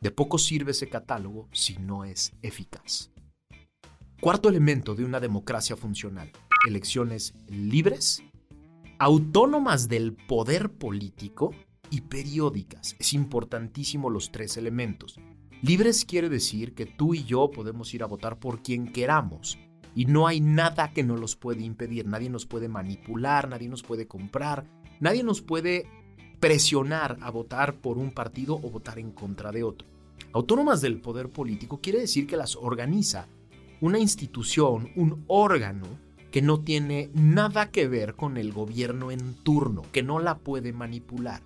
De 0.00 0.10
poco 0.10 0.38
sirve 0.38 0.72
ese 0.72 0.88
catálogo 0.88 1.48
si 1.52 1.76
no 1.78 2.04
es 2.04 2.34
eficaz. 2.42 3.10
Cuarto 4.20 4.48
elemento 4.48 4.94
de 4.94 5.04
una 5.04 5.20
democracia 5.20 5.76
funcional. 5.76 6.30
Elecciones 6.66 7.34
libres, 7.46 8.22
autónomas 8.98 9.88
del 9.88 10.14
poder 10.14 10.72
político 10.72 11.54
y 11.90 12.00
periódicas. 12.02 12.96
Es 12.98 13.12
importantísimo 13.12 14.10
los 14.10 14.32
tres 14.32 14.56
elementos. 14.56 15.18
Libres 15.64 16.04
quiere 16.04 16.28
decir 16.28 16.74
que 16.74 16.84
tú 16.84 17.14
y 17.14 17.24
yo 17.24 17.50
podemos 17.50 17.94
ir 17.94 18.02
a 18.02 18.06
votar 18.06 18.38
por 18.38 18.62
quien 18.62 18.92
queramos. 18.92 19.58
Y 19.94 20.04
no 20.04 20.26
hay 20.26 20.38
nada 20.38 20.92
que 20.92 21.02
nos 21.02 21.18
los 21.18 21.36
puede 21.36 21.62
impedir. 21.62 22.06
Nadie 22.06 22.28
nos 22.28 22.44
puede 22.44 22.68
manipular, 22.68 23.48
nadie 23.48 23.70
nos 23.70 23.82
puede 23.82 24.06
comprar, 24.06 24.66
nadie 25.00 25.22
nos 25.22 25.40
puede 25.40 25.88
presionar 26.38 27.16
a 27.22 27.30
votar 27.30 27.76
por 27.76 27.96
un 27.96 28.10
partido 28.10 28.56
o 28.56 28.70
votar 28.70 28.98
en 28.98 29.12
contra 29.12 29.52
de 29.52 29.62
otro. 29.62 29.88
Autónomas 30.34 30.82
del 30.82 31.00
poder 31.00 31.30
político 31.30 31.80
quiere 31.80 32.00
decir 32.00 32.26
que 32.26 32.36
las 32.36 32.56
organiza 32.56 33.26
una 33.80 33.98
institución, 33.98 34.90
un 34.96 35.24
órgano 35.28 35.86
que 36.30 36.42
no 36.42 36.60
tiene 36.60 37.08
nada 37.14 37.70
que 37.70 37.88
ver 37.88 38.16
con 38.16 38.36
el 38.36 38.52
gobierno 38.52 39.10
en 39.10 39.32
turno, 39.42 39.80
que 39.92 40.02
no 40.02 40.18
la 40.18 40.36
puede 40.36 40.74
manipular. 40.74 41.40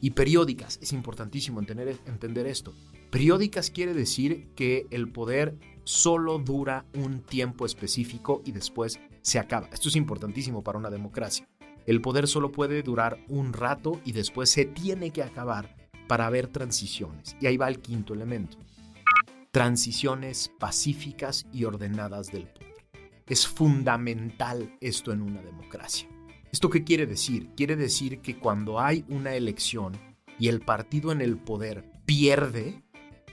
Y 0.00 0.10
periódicas, 0.10 0.78
es 0.80 0.92
importantísimo 0.92 1.58
entender, 1.58 1.96
entender 2.06 2.46
esto. 2.46 2.72
Periódicas 3.14 3.70
quiere 3.70 3.94
decir 3.94 4.48
que 4.56 4.88
el 4.90 5.08
poder 5.08 5.56
solo 5.84 6.40
dura 6.40 6.84
un 6.96 7.20
tiempo 7.20 7.64
específico 7.64 8.42
y 8.44 8.50
después 8.50 8.98
se 9.22 9.38
acaba. 9.38 9.68
Esto 9.72 9.88
es 9.88 9.94
importantísimo 9.94 10.64
para 10.64 10.80
una 10.80 10.90
democracia. 10.90 11.46
El 11.86 12.00
poder 12.00 12.26
solo 12.26 12.50
puede 12.50 12.82
durar 12.82 13.24
un 13.28 13.52
rato 13.52 14.00
y 14.04 14.10
después 14.10 14.50
se 14.50 14.64
tiene 14.64 15.12
que 15.12 15.22
acabar 15.22 15.76
para 16.08 16.28
ver 16.28 16.48
transiciones. 16.48 17.36
Y 17.40 17.46
ahí 17.46 17.56
va 17.56 17.68
el 17.68 17.78
quinto 17.78 18.14
elemento. 18.14 18.58
Transiciones 19.52 20.50
pacíficas 20.58 21.46
y 21.52 21.66
ordenadas 21.66 22.32
del 22.32 22.48
poder. 22.48 22.74
Es 23.28 23.46
fundamental 23.46 24.76
esto 24.80 25.12
en 25.12 25.22
una 25.22 25.40
democracia. 25.40 26.08
¿Esto 26.50 26.68
qué 26.68 26.82
quiere 26.82 27.06
decir? 27.06 27.50
Quiere 27.56 27.76
decir 27.76 28.18
que 28.18 28.40
cuando 28.40 28.80
hay 28.80 29.04
una 29.08 29.36
elección 29.36 29.92
y 30.36 30.48
el 30.48 30.62
partido 30.62 31.12
en 31.12 31.20
el 31.20 31.36
poder 31.36 31.88
pierde, 32.06 32.83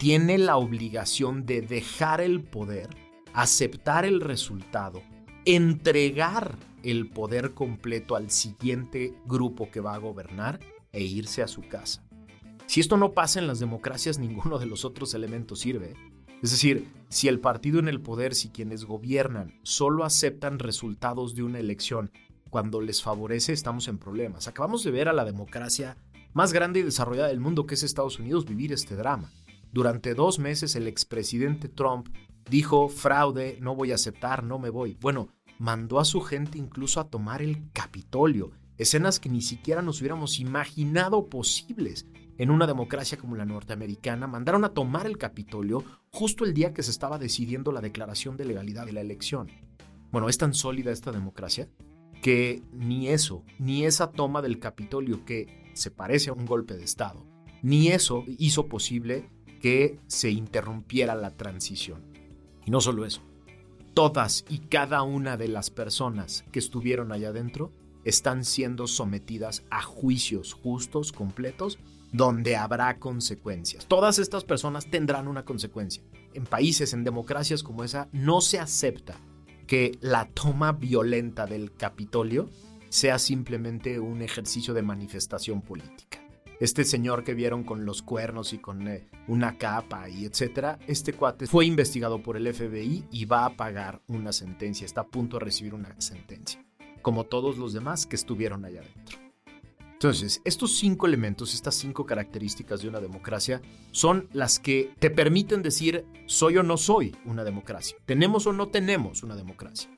tiene 0.01 0.39
la 0.39 0.58
obligación 0.58 1.46
de 1.46 1.62
dejar 1.62 2.22
el 2.22 2.41
poder, 2.41 2.89
aceptar 3.34 4.03
el 4.03 4.20
resultado, 4.20 5.03
entregar 5.46 6.58
el 6.81 7.08
poder 7.08 7.53
completo 7.53 8.15
al 8.15 8.31
siguiente 8.31 9.13
grupo 9.27 9.70
que 9.70 9.79
va 9.79 9.93
a 9.93 10.00
gobernar 10.00 10.60
e 10.91 11.03
irse 11.03 11.43
a 11.43 11.48
su 11.48 11.62
casa. 11.62 12.03
Si 12.65 12.79
esto 12.79 12.98
no 12.98 13.12
pasa 13.12 13.38
en 13.38 13.46
las 13.46 13.60
democracias, 13.60 14.17
ninguno 14.20 14.58
de 14.58 14.65
los 14.65 14.86
otros 14.86 15.13
elementos 15.13 15.60
sirve. 15.60 15.93
Es 16.41 16.50
decir, 16.50 16.88
si 17.10 17.27
el 17.27 17.39
partido 17.39 17.77
en 17.77 17.88
el 17.88 18.01
poder, 18.01 18.34
si 18.34 18.50
quienes 18.50 18.86
gobiernan 18.86 19.60
solo 19.62 20.03
aceptan 20.03 20.58
resultados 20.58 21.36
de 21.36 21.43
una 21.43 21.60
elección 21.60 22.10
cuando 22.50 22.81
les 22.81 23.03
favorece, 23.03 23.53
estamos 23.53 23.88
en 23.88 24.00
problemas. 24.00 24.48
Acabamos 24.48 24.84
de 24.84 24.89
ver 24.89 25.10
a 25.10 25.13
la 25.13 25.25
democracia 25.25 25.96
más 26.34 26.53
grande 26.53 26.79
y 26.79 26.84
desarrollada 26.84 27.27
del 27.27 27.39
mundo 27.39 27.67
que 27.67 27.75
es 27.75 27.84
Estados 27.84 28.17
Unidos 28.17 28.46
vivir 28.46 28.74
este 28.74 28.96
drama. 28.96 29.31
Durante 29.72 30.13
dos 30.16 30.38
meses 30.40 30.75
el 30.75 30.88
expresidente 30.88 31.70
Trump 31.70 32.10
dijo 32.50 32.90
fraude, 32.90 33.58
no 33.62 33.75
voy 33.75 33.92
a 33.92 33.96
aceptar, 33.96 34.44
no 34.44 34.60
me 34.60 34.70
voy. 34.70 34.98
Bueno, 35.00 35.30
mandó 35.60 36.00
a 36.00 36.06
su 36.06 36.22
gente 36.22 36.58
incluso 36.58 37.00
a 37.00 37.10
tomar 37.10 37.42
el 37.42 37.72
Capitolio, 37.72 38.51
escenas 38.78 39.20
que 39.20 39.30
ni 39.30 39.42
siquiera 39.42 39.82
nos 39.82 40.01
hubiéramos 40.01 40.40
imaginado 40.40 41.30
posibles 41.30 42.08
en 42.38 42.50
una 42.50 42.68
democracia 42.68 43.18
como 43.18 43.36
la 43.36 43.46
norteamericana, 43.46 44.28
mandaron 44.28 44.66
a 44.66 44.74
tomar 44.74 45.06
el 45.06 45.18
Capitolio 45.18 45.84
justo 46.10 46.44
el 46.44 46.54
día 46.54 46.74
que 46.74 46.84
se 46.84 46.92
estaba 46.92 47.20
decidiendo 47.20 47.72
la 47.72 47.82
declaración 47.82 48.36
de 48.36 48.46
legalidad 48.46 48.86
de 48.86 48.94
la 48.94 49.01
elección. 49.01 49.48
Bueno, 50.12 50.28
es 50.28 50.38
tan 50.38 50.54
sólida 50.54 50.92
esta 50.92 51.12
democracia 51.12 51.70
que 52.22 52.63
ni 52.74 53.10
eso, 53.10 53.46
ni 53.60 53.86
esa 53.86 54.12
toma 54.12 54.42
del 54.42 54.60
Capitolio 54.60 55.24
que 55.24 55.72
se 55.74 55.92
parece 55.92 56.30
a 56.30 56.34
un 56.34 56.46
golpe 56.46 56.75
de 56.75 56.84
Estado, 56.84 57.25
ni 57.62 57.90
eso 57.90 58.25
hizo 58.28 58.68
posible 58.68 59.30
que 59.62 60.00
se 60.08 60.30
interrumpiera 60.32 61.15
la 61.15 61.32
transición. 61.32 62.01
Y 62.65 62.72
no 62.72 62.82
solo 62.82 63.06
eso, 63.06 63.22
todas 63.94 64.46
y 64.50 64.60
cada 64.60 65.03
una 65.03 65.38
de 65.38 65.48
las 65.48 65.70
personas 65.70 66.44
que 66.51 66.60
estuvieron 66.60 67.12
allá 67.12 67.30
adentro 67.30 67.72
están 68.03 68.46
siendo 68.46 68.88
sometidas 68.88 69.63
a 69.70 69.82
juicios 69.82 70.53
justos, 70.53 71.12
completos, 71.12 71.77
donde 72.12 72.56
habrá 72.56 72.98
consecuencias. 72.98 73.86
Todas 73.86 74.20
estas 74.20 74.44
personas 74.44 74.89
tendrán 74.89 75.27
una 75.27 75.46
consecuencia. 75.46 76.03
En 76.34 76.46
países, 76.46 76.94
en 76.94 77.03
democracias 77.03 77.63
como 77.63 77.84
esa, 77.84 78.10
no 78.12 78.41
se 78.41 78.60
acepta 78.60 79.20
que 79.68 79.98
la 80.01 80.27
toma 80.27 80.74
violenta 80.74 81.46
del 81.46 81.74
Capitolio 81.74 82.50
sea 82.89 83.20
simplemente 83.20 84.00
un 84.00 84.22
ejercicio 84.22 84.74
de 84.74 84.82
manifestación 84.82 85.62
política. 85.62 86.11
Este 86.62 86.84
señor 86.84 87.24
que 87.24 87.34
vieron 87.34 87.63
con 87.63 87.86
los 87.86 88.03
cuernos 88.03 88.53
y 88.53 88.60
con 88.60 88.88
eh, 88.88 89.10
una 89.27 89.58
capa 89.58 90.08
y 90.08 90.25
etcétera, 90.25 90.77
este 90.86 91.12
cuate 91.12 91.48
fue 91.48 91.65
investigado 91.65 92.22
por 92.22 92.38
el 92.38 92.53
FBI 92.53 93.06
y 93.10 93.25
va 93.25 93.46
a 93.46 93.58
pagar 93.58 94.03
una 94.08 94.32
sentencia, 94.32 94.86
está 94.86 95.01
a 95.01 95.08
punto 95.08 95.39
de 95.39 95.46
recibir 95.46 95.74
una 95.74 96.00
sentencia, 96.00 96.63
como 97.01 97.24
todos 97.24 97.58
los 97.58 97.74
demás 97.74 98.06
que 98.06 98.15
estuvieron 98.15 98.63
allá 98.63 98.82
adentro. 98.82 99.18
Entonces, 99.94 100.39
estos 100.46 100.77
cinco 100.77 101.08
elementos, 101.08 101.56
estas 101.56 101.74
cinco 101.74 102.06
características 102.06 102.84
de 102.84 102.89
una 102.89 103.00
democracia 103.00 103.60
son 103.89 104.30
las 104.32 104.60
que 104.60 104.94
te 105.00 105.10
permiten 105.10 105.63
decir 105.63 106.06
soy 106.27 106.58
o 106.58 106.63
no 106.63 106.77
soy 106.77 107.15
una 107.25 107.44
democracia, 107.44 107.98
tenemos 108.06 108.46
o 108.46 108.53
no 108.53 108.68
tenemos 108.68 109.24
una 109.24 109.36
democracia. 109.36 109.89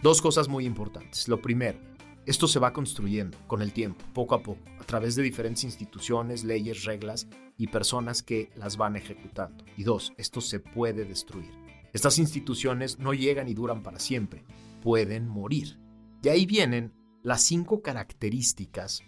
Dos 0.00 0.22
cosas 0.22 0.46
muy 0.46 0.64
importantes. 0.64 1.26
Lo 1.26 1.40
primero, 1.42 1.78
esto 2.26 2.48
se 2.48 2.58
va 2.58 2.72
construyendo 2.72 3.36
con 3.46 3.60
el 3.60 3.72
tiempo, 3.72 4.04
poco 4.14 4.34
a 4.34 4.42
poco, 4.42 4.60
a 4.80 4.84
través 4.84 5.14
de 5.14 5.22
diferentes 5.22 5.64
instituciones, 5.64 6.42
leyes, 6.44 6.84
reglas 6.84 7.26
y 7.58 7.66
personas 7.66 8.22
que 8.22 8.50
las 8.56 8.76
van 8.76 8.96
ejecutando. 8.96 9.64
Y 9.76 9.84
dos, 9.84 10.12
esto 10.16 10.40
se 10.40 10.60
puede 10.60 11.04
destruir. 11.04 11.52
Estas 11.92 12.18
instituciones 12.18 12.98
no 12.98 13.12
llegan 13.14 13.48
y 13.48 13.54
duran 13.54 13.82
para 13.82 13.98
siempre, 13.98 14.44
pueden 14.82 15.28
morir. 15.28 15.78
De 16.22 16.30
ahí 16.30 16.46
vienen 16.46 16.92
las 17.22 17.42
cinco 17.42 17.82
características 17.82 19.02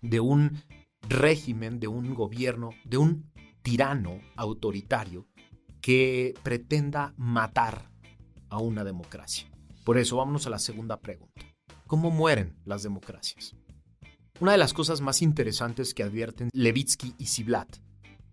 de 0.00 0.20
un 0.20 0.62
régimen, 1.08 1.80
de 1.80 1.88
un 1.88 2.14
gobierno, 2.14 2.70
de 2.84 2.96
un 2.96 3.30
tirano 3.62 4.20
autoritario 4.36 5.26
que 5.80 6.34
pretenda 6.42 7.12
matar 7.16 7.90
a 8.48 8.58
una 8.58 8.84
democracia. 8.84 9.50
Por 9.84 9.98
eso 9.98 10.16
vámonos 10.16 10.46
a 10.46 10.50
la 10.50 10.58
segunda 10.58 11.00
pregunta. 11.00 11.51
¿Cómo 11.92 12.10
mueren 12.10 12.56
las 12.64 12.82
democracias? 12.82 13.54
Una 14.40 14.52
de 14.52 14.56
las 14.56 14.72
cosas 14.72 15.02
más 15.02 15.20
interesantes 15.20 15.92
que 15.92 16.02
advierten 16.02 16.48
Levitsky 16.54 17.14
y 17.18 17.26
Ziblatt 17.26 17.76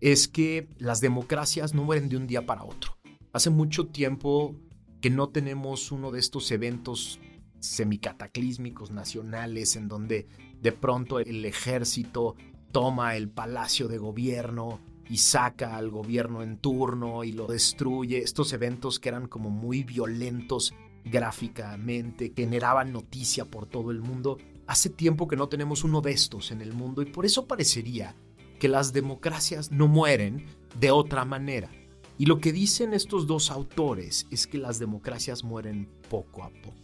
es 0.00 0.28
que 0.28 0.66
las 0.78 1.02
democracias 1.02 1.74
no 1.74 1.84
mueren 1.84 2.08
de 2.08 2.16
un 2.16 2.26
día 2.26 2.46
para 2.46 2.64
otro. 2.64 2.96
Hace 3.34 3.50
mucho 3.50 3.88
tiempo 3.88 4.56
que 5.02 5.10
no 5.10 5.28
tenemos 5.28 5.92
uno 5.92 6.10
de 6.10 6.20
estos 6.20 6.50
eventos 6.52 7.20
semicataclísmicos 7.58 8.92
nacionales 8.92 9.76
en 9.76 9.88
donde 9.88 10.26
de 10.62 10.72
pronto 10.72 11.18
el 11.18 11.44
ejército 11.44 12.36
toma 12.72 13.14
el 13.14 13.28
palacio 13.28 13.88
de 13.88 13.98
gobierno 13.98 14.80
y 15.06 15.18
saca 15.18 15.76
al 15.76 15.90
gobierno 15.90 16.42
en 16.42 16.56
turno 16.56 17.24
y 17.24 17.32
lo 17.32 17.46
destruye. 17.46 18.20
Estos 18.20 18.54
eventos 18.54 18.98
que 18.98 19.10
eran 19.10 19.28
como 19.28 19.50
muy 19.50 19.84
violentos 19.84 20.72
gráficamente, 21.04 22.32
generaban 22.34 22.92
noticia 22.92 23.44
por 23.44 23.66
todo 23.66 23.90
el 23.90 24.00
mundo. 24.00 24.38
Hace 24.66 24.90
tiempo 24.90 25.28
que 25.28 25.36
no 25.36 25.48
tenemos 25.48 25.84
uno 25.84 26.00
de 26.00 26.12
estos 26.12 26.50
en 26.50 26.60
el 26.60 26.72
mundo 26.72 27.02
y 27.02 27.06
por 27.06 27.26
eso 27.26 27.46
parecería 27.46 28.14
que 28.58 28.68
las 28.68 28.92
democracias 28.92 29.72
no 29.72 29.88
mueren 29.88 30.46
de 30.78 30.90
otra 30.90 31.24
manera. 31.24 31.70
Y 32.18 32.26
lo 32.26 32.38
que 32.38 32.52
dicen 32.52 32.92
estos 32.92 33.26
dos 33.26 33.50
autores 33.50 34.26
es 34.30 34.46
que 34.46 34.58
las 34.58 34.78
democracias 34.78 35.42
mueren 35.42 35.88
poco 36.10 36.44
a 36.44 36.50
poco. 36.50 36.76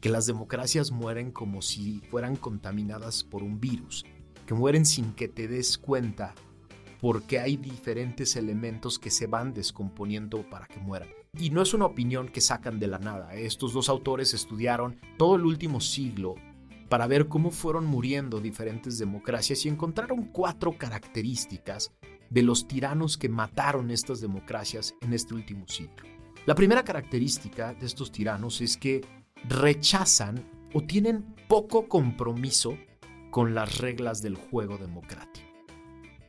Que 0.00 0.10
las 0.10 0.26
democracias 0.26 0.90
mueren 0.90 1.32
como 1.32 1.62
si 1.62 2.00
fueran 2.10 2.36
contaminadas 2.36 3.24
por 3.24 3.42
un 3.42 3.60
virus. 3.60 4.04
Que 4.46 4.52
mueren 4.52 4.84
sin 4.84 5.14
que 5.14 5.28
te 5.28 5.48
des 5.48 5.78
cuenta 5.78 6.34
porque 7.00 7.40
hay 7.40 7.56
diferentes 7.56 8.36
elementos 8.36 8.98
que 8.98 9.10
se 9.10 9.26
van 9.26 9.54
descomponiendo 9.54 10.48
para 10.48 10.66
que 10.66 10.78
mueran. 10.78 11.08
Y 11.38 11.48
no 11.48 11.62
es 11.62 11.72
una 11.72 11.86
opinión 11.86 12.28
que 12.28 12.42
sacan 12.42 12.78
de 12.78 12.86
la 12.86 12.98
nada. 12.98 13.34
¿eh? 13.34 13.46
Estos 13.46 13.72
dos 13.72 13.88
autores 13.88 14.34
estudiaron 14.34 15.00
todo 15.16 15.36
el 15.36 15.46
último 15.46 15.80
siglo 15.80 16.34
para 16.90 17.06
ver 17.06 17.26
cómo 17.26 17.50
fueron 17.50 17.86
muriendo 17.86 18.38
diferentes 18.38 18.98
democracias 18.98 19.64
y 19.64 19.70
encontraron 19.70 20.24
cuatro 20.24 20.76
características 20.76 21.90
de 22.28 22.42
los 22.42 22.68
tiranos 22.68 23.16
que 23.16 23.30
mataron 23.30 23.90
estas 23.90 24.20
democracias 24.20 24.94
en 25.00 25.14
este 25.14 25.32
último 25.32 25.66
siglo. 25.68 26.06
La 26.44 26.54
primera 26.54 26.84
característica 26.84 27.72
de 27.72 27.86
estos 27.86 28.12
tiranos 28.12 28.60
es 28.60 28.76
que 28.76 29.00
rechazan 29.48 30.68
o 30.74 30.82
tienen 30.82 31.34
poco 31.48 31.88
compromiso 31.88 32.76
con 33.30 33.54
las 33.54 33.78
reglas 33.78 34.20
del 34.20 34.36
juego 34.36 34.76
democrático. 34.76 35.51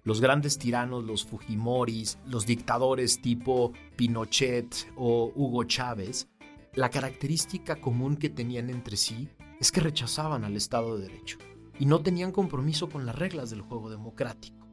Los 0.03 0.19
grandes 0.19 0.57
tiranos, 0.57 1.05
los 1.05 1.25
Fujimoris, 1.25 2.17
los 2.27 2.45
dictadores 2.45 3.21
tipo 3.21 3.71
Pinochet 3.95 4.91
o 4.97 5.31
Hugo 5.33 5.63
Chávez, 5.63 6.27
la 6.73 6.89
característica 6.89 7.77
común 7.77 8.17
que 8.17 8.29
tenían 8.29 8.69
entre 8.69 8.97
sí 8.97 9.29
es 9.59 9.71
que 9.71 9.79
rechazaban 9.79 10.43
al 10.43 10.57
Estado 10.57 10.97
de 10.97 11.07
Derecho 11.07 11.37
y 11.79 11.85
no 11.85 12.01
tenían 12.01 12.31
compromiso 12.31 12.89
con 12.89 13.05
las 13.05 13.15
reglas 13.15 13.49
del 13.49 13.61
juego 13.61 13.89
democrático. 13.89 14.67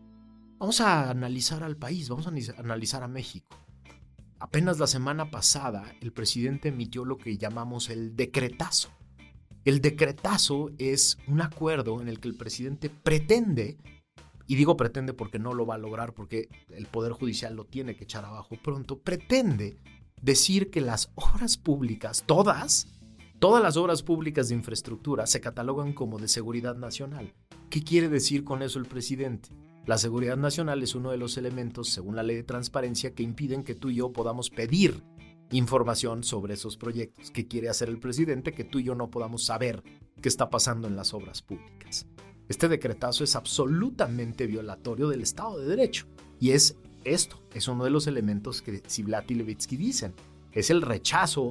Vamos 0.58 0.80
a 0.80 1.10
analizar 1.10 1.62
al 1.62 1.76
país, 1.76 2.08
vamos 2.08 2.26
a 2.26 2.30
analizar 2.58 3.02
a 3.02 3.08
México. 3.08 3.56
Apenas 4.40 4.78
la 4.78 4.86
semana 4.86 5.30
pasada 5.30 5.84
el 6.00 6.12
presidente 6.12 6.70
emitió 6.70 7.04
lo 7.04 7.18
que 7.18 7.38
llamamos 7.38 7.88
el 7.88 8.16
decretazo. 8.16 8.90
El 9.64 9.80
decretazo 9.80 10.70
es 10.78 11.18
un 11.28 11.42
acuerdo 11.42 12.00
en 12.00 12.08
el 12.08 12.18
que 12.18 12.28
el 12.28 12.36
presidente 12.36 12.90
pretende, 12.90 13.76
y 14.50 14.56
digo 14.56 14.76
pretende 14.76 15.14
porque 15.14 15.38
no 15.38 15.54
lo 15.54 15.64
va 15.64 15.76
a 15.76 15.78
lograr 15.78 16.12
porque 16.12 16.48
el 16.70 16.86
Poder 16.86 17.12
Judicial 17.12 17.54
lo 17.54 17.64
tiene 17.64 17.94
que 17.94 18.04
echar 18.04 18.24
abajo 18.24 18.56
pronto, 18.62 18.98
pretende 18.98 19.76
decir 20.20 20.70
que 20.70 20.80
las 20.80 21.12
obras 21.14 21.56
públicas, 21.56 22.24
todas, 22.26 22.88
Todas 23.40 23.62
las 23.62 23.78
obras 23.78 24.02
públicas 24.02 24.50
de 24.50 24.54
infraestructura 24.54 25.26
se 25.26 25.40
catalogan 25.40 25.94
como 25.94 26.18
de 26.18 26.28
seguridad 26.28 26.76
nacional. 26.76 27.32
¿Qué 27.70 27.82
quiere 27.82 28.10
decir 28.10 28.44
con 28.44 28.60
eso 28.60 28.78
el 28.78 28.84
presidente? 28.84 29.48
La 29.86 29.96
seguridad 29.96 30.36
nacional 30.36 30.82
es 30.82 30.94
uno 30.94 31.10
de 31.10 31.16
los 31.16 31.38
elementos, 31.38 31.88
según 31.88 32.16
la 32.16 32.22
ley 32.22 32.36
de 32.36 32.42
transparencia, 32.42 33.14
que 33.14 33.22
impiden 33.22 33.64
que 33.64 33.74
tú 33.74 33.88
y 33.88 33.94
yo 33.94 34.12
podamos 34.12 34.50
pedir 34.50 35.02
información 35.52 36.22
sobre 36.22 36.52
esos 36.52 36.76
proyectos. 36.76 37.30
¿Qué 37.30 37.48
quiere 37.48 37.70
hacer 37.70 37.88
el 37.88 37.98
presidente? 37.98 38.52
Que 38.52 38.64
tú 38.64 38.78
y 38.78 38.84
yo 38.84 38.94
no 38.94 39.08
podamos 39.08 39.42
saber 39.42 39.82
qué 40.20 40.28
está 40.28 40.50
pasando 40.50 40.86
en 40.86 40.94
las 40.94 41.14
obras 41.14 41.40
públicas. 41.40 42.06
Este 42.50 42.66
decretazo 42.66 43.22
es 43.22 43.36
absolutamente 43.36 44.48
violatorio 44.48 45.08
del 45.08 45.22
Estado 45.22 45.60
de 45.60 45.68
Derecho. 45.68 46.06
Y 46.40 46.50
es 46.50 46.76
esto, 47.04 47.40
es 47.54 47.68
uno 47.68 47.84
de 47.84 47.90
los 47.90 48.08
elementos 48.08 48.60
que 48.60 48.82
Ziblatt 48.88 49.30
y 49.30 49.36
Levitsky 49.36 49.76
dicen. 49.76 50.14
Es 50.50 50.68
el 50.70 50.82
rechazo 50.82 51.50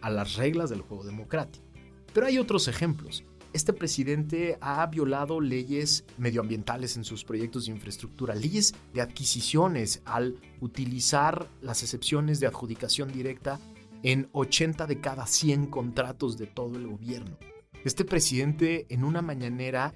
a 0.00 0.08
las 0.08 0.36
reglas 0.36 0.70
del 0.70 0.80
juego 0.80 1.04
democrático. 1.04 1.66
Pero 2.14 2.26
hay 2.26 2.38
otros 2.38 2.68
ejemplos. 2.68 3.22
Este 3.52 3.74
presidente 3.74 4.56
ha 4.62 4.86
violado 4.86 5.42
leyes 5.42 6.06
medioambientales 6.16 6.96
en 6.96 7.04
sus 7.04 7.22
proyectos 7.22 7.66
de 7.66 7.72
infraestructura, 7.72 8.34
leyes 8.34 8.74
de 8.94 9.02
adquisiciones 9.02 10.00
al 10.06 10.36
utilizar 10.62 11.50
las 11.60 11.82
excepciones 11.82 12.40
de 12.40 12.46
adjudicación 12.46 13.12
directa 13.12 13.60
en 14.02 14.30
80 14.32 14.86
de 14.86 15.00
cada 15.02 15.26
100 15.26 15.66
contratos 15.66 16.38
de 16.38 16.46
todo 16.46 16.76
el 16.76 16.86
gobierno. 16.86 17.36
Este 17.84 18.06
presidente 18.06 18.86
en 18.88 19.04
una 19.04 19.20
mañanera 19.20 19.92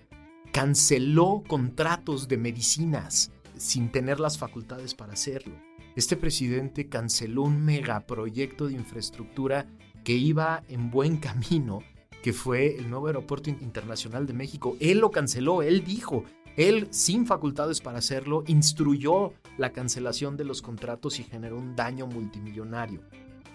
canceló 0.55 1.43
contratos 1.49 2.29
de 2.29 2.38
medicinas 2.38 3.33
sin 3.57 3.90
tener 3.90 4.21
las 4.21 4.38
facultades 4.38 4.95
para 4.95 5.14
hacerlo. 5.14 5.57
Este 5.97 6.17
presidente 6.17 6.88
canceló 6.88 7.43
un 7.43 7.64
megaproyecto 7.64 8.69
de 8.69 8.75
infraestructura 8.75 9.67
que 10.05 10.12
iba 10.12 10.62
en 10.69 10.93
buen 10.93 11.17
camino, 11.17 11.81
que 12.23 12.33
fue 12.33 12.77
el 12.79 12.88
nuevo 12.88 13.09
aeropuerto 13.09 13.51
internacional 13.51 14.29
de 14.29 14.33
México. 14.33 14.77
Él 14.79 15.01
lo 15.01 15.11
canceló, 15.11 15.61
él 15.61 15.83
dijo, 15.83 16.23
él 16.57 16.87
sin 16.90 17.27
facultades 17.27 17.81
para 17.81 17.99
hacerlo, 17.99 18.45
instruyó 18.47 19.33
la 19.59 19.73
cancelación 19.73 20.37
de 20.37 20.45
los 20.45 20.62
contratos 20.62 21.19
y 21.19 21.25
generó 21.25 21.59
un 21.59 21.75
daño 21.75 22.07
multimillonario. 22.07 23.01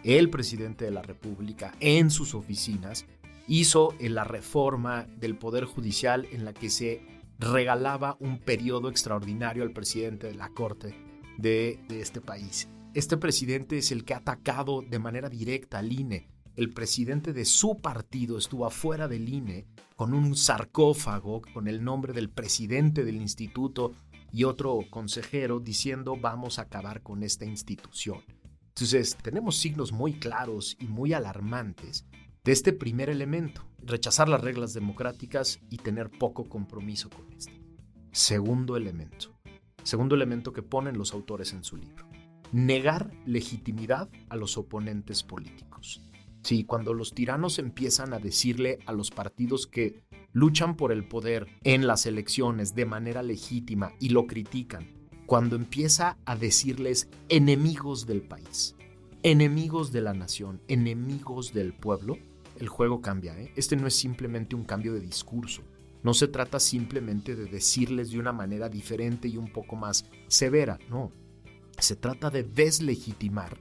El 0.03 0.29
presidente 0.29 0.83
de 0.83 0.91
la 0.91 1.01
República, 1.01 1.73
en 1.79 2.09
sus 2.11 2.35
oficinas, 2.35 3.05
hizo 3.49 3.93
la 3.99 4.23
reforma 4.23 5.05
del 5.17 5.35
Poder 5.35 5.65
Judicial 5.65 6.27
en 6.31 6.45
la 6.45 6.53
que 6.53 6.69
se 6.69 7.01
regalaba 7.39 8.15
un 8.19 8.39
periodo 8.39 8.89
extraordinario 8.89 9.63
al 9.63 9.73
presidente 9.73 10.27
de 10.27 10.35
la 10.35 10.49
Corte 10.49 10.95
de, 11.37 11.79
de 11.89 11.99
este 11.99 12.21
país. 12.21 12.69
Este 12.93 13.17
presidente 13.17 13.77
es 13.77 13.91
el 13.91 14.05
que 14.05 14.13
ha 14.13 14.17
atacado 14.17 14.81
de 14.81 14.99
manera 14.99 15.29
directa 15.29 15.79
al 15.79 15.91
INE, 15.91 16.29
el 16.59 16.73
presidente 16.73 17.31
de 17.31 17.45
su 17.45 17.77
partido 17.77 18.37
estuvo 18.37 18.65
afuera 18.65 19.07
del 19.07 19.29
INE 19.29 19.65
con 19.95 20.13
un 20.13 20.35
sarcófago 20.35 21.41
con 21.53 21.69
el 21.69 21.81
nombre 21.83 22.11
del 22.11 22.29
presidente 22.29 23.05
del 23.05 23.15
instituto 23.15 23.93
y 24.33 24.43
otro 24.43 24.81
consejero 24.89 25.61
diciendo 25.61 26.17
vamos 26.19 26.59
a 26.59 26.63
acabar 26.63 27.01
con 27.01 27.23
esta 27.23 27.45
institución. 27.45 28.19
Entonces, 28.67 29.15
tenemos 29.15 29.55
signos 29.57 29.93
muy 29.93 30.19
claros 30.19 30.75
y 30.81 30.87
muy 30.87 31.13
alarmantes 31.13 32.05
de 32.43 32.51
este 32.51 32.73
primer 32.73 33.09
elemento, 33.09 33.65
rechazar 33.83 34.29
las 34.29 34.41
reglas 34.41 34.73
democráticas 34.73 35.59
y 35.69 35.77
tener 35.77 36.09
poco 36.09 36.45
compromiso 36.45 37.09
con 37.09 37.31
esto. 37.33 37.53
Segundo 38.11 38.77
elemento, 38.77 39.35
segundo 39.83 40.15
elemento 40.15 40.53
que 40.53 40.63
ponen 40.63 40.97
los 40.97 41.13
autores 41.13 41.53
en 41.53 41.63
su 41.63 41.77
libro, 41.77 42.07
negar 42.51 43.11
legitimidad 43.25 44.09
a 44.29 44.35
los 44.35 44.57
oponentes 44.57 45.23
políticos. 45.23 46.01
Sí, 46.41 46.63
cuando 46.63 46.93
los 46.93 47.13
tiranos 47.13 47.59
empiezan 47.59 48.13
a 48.13 48.19
decirle 48.19 48.79
a 48.85 48.93
los 48.93 49.11
partidos 49.11 49.67
que 49.67 50.01
luchan 50.31 50.75
por 50.75 50.91
el 50.91 51.07
poder 51.07 51.47
en 51.63 51.85
las 51.85 52.05
elecciones 52.05 52.75
de 52.75 52.85
manera 52.85 53.21
legítima 53.21 53.91
y 53.99 54.09
lo 54.09 54.25
critican, 54.25 54.87
cuando 55.25 55.55
empieza 55.55 56.17
a 56.25 56.35
decirles 56.35 57.09
enemigos 57.27 58.07
del 58.07 58.21
país, 58.21 58.75
enemigos 59.21 59.91
de 59.91 60.01
la 60.01 60.13
nación, 60.13 60.61
enemigos 60.67 61.53
del 61.53 61.73
pueblo, 61.73 62.17
el 62.59 62.67
juego 62.67 63.01
cambia. 63.01 63.39
¿eh? 63.39 63.51
Este 63.55 63.75
no 63.75 63.87
es 63.87 63.95
simplemente 63.95 64.55
un 64.55 64.63
cambio 64.63 64.93
de 64.93 64.99
discurso. 64.99 65.63
No 66.03 66.13
se 66.13 66.27
trata 66.27 66.59
simplemente 66.59 67.35
de 67.35 67.45
decirles 67.45 68.11
de 68.11 68.19
una 68.19 68.31
manera 68.31 68.69
diferente 68.69 69.27
y 69.27 69.37
un 69.37 69.51
poco 69.51 69.75
más 69.75 70.05
severa, 70.27 70.79
no. 70.89 71.11
Se 71.77 71.95
trata 71.95 72.29
de 72.29 72.43
deslegitimar 72.43 73.57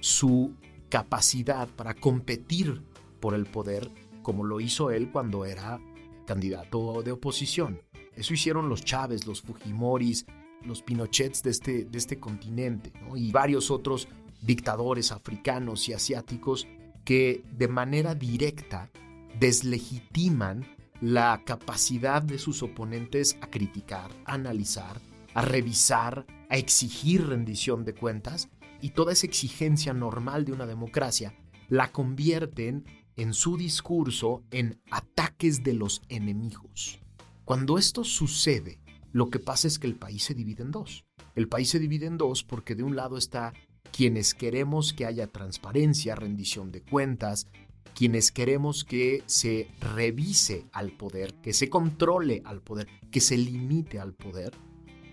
su 0.00 0.54
capacidad 0.88 1.68
para 1.68 1.94
competir 1.94 2.82
por 3.20 3.34
el 3.34 3.46
poder 3.46 3.90
como 4.22 4.44
lo 4.44 4.60
hizo 4.60 4.90
él 4.90 5.10
cuando 5.10 5.44
era 5.44 5.80
candidato 6.26 7.02
de 7.02 7.12
oposición. 7.12 7.80
Eso 8.14 8.34
hicieron 8.34 8.68
los 8.68 8.84
Chávez, 8.84 9.26
los 9.26 9.42
Fujimoris, 9.42 10.26
los 10.64 10.82
Pinochets 10.82 11.42
de 11.42 11.50
este, 11.50 11.84
de 11.84 11.98
este 11.98 12.20
continente 12.20 12.92
y 13.16 13.32
varios 13.32 13.70
otros 13.70 14.08
dictadores 14.40 15.12
africanos 15.12 15.88
y 15.88 15.92
asiáticos 15.92 16.66
que 17.04 17.42
de 17.52 17.68
manera 17.68 18.14
directa 18.14 18.90
deslegitiman 19.38 20.66
la 21.00 21.42
capacidad 21.44 22.22
de 22.22 22.38
sus 22.38 22.62
oponentes 22.62 23.36
a 23.40 23.48
criticar, 23.48 24.10
a 24.24 24.34
analizar, 24.34 25.00
a 25.34 25.42
revisar, 25.42 26.26
a 26.48 26.56
exigir 26.56 27.26
rendición 27.26 27.84
de 27.84 27.94
cuentas 27.94 28.48
y 28.80 28.90
toda 28.90 29.12
esa 29.12 29.26
exigencia 29.26 29.92
normal 29.94 30.44
de 30.44 30.52
una 30.52 30.66
democracia 30.66 31.34
la 31.68 31.90
convierten 31.90 32.84
en 33.16 33.34
su 33.34 33.56
discurso 33.56 34.44
en 34.50 34.80
ataques 34.90 35.62
de 35.62 35.74
los 35.74 36.02
enemigos. 36.08 37.00
Cuando 37.44 37.78
esto 37.78 38.04
sucede, 38.04 38.78
lo 39.12 39.28
que 39.28 39.38
pasa 39.38 39.68
es 39.68 39.78
que 39.78 39.86
el 39.86 39.96
país 39.96 40.22
se 40.22 40.34
divide 40.34 40.62
en 40.62 40.70
dos. 40.70 41.04
El 41.34 41.48
país 41.48 41.68
se 41.68 41.78
divide 41.78 42.06
en 42.06 42.18
dos 42.18 42.44
porque 42.44 42.74
de 42.74 42.82
un 42.82 42.96
lado 42.96 43.16
está 43.16 43.52
quienes 43.90 44.34
queremos 44.34 44.92
que 44.92 45.06
haya 45.06 45.26
transparencia, 45.26 46.14
rendición 46.14 46.70
de 46.72 46.82
cuentas, 46.82 47.46
quienes 47.94 48.32
queremos 48.32 48.84
que 48.84 49.22
se 49.26 49.68
revise 49.80 50.66
al 50.72 50.92
poder, 50.92 51.34
que 51.42 51.52
se 51.52 51.68
controle 51.68 52.42
al 52.44 52.62
poder, 52.62 52.88
que 53.10 53.20
se 53.20 53.36
limite 53.36 54.00
al 54.00 54.14
poder. 54.14 54.52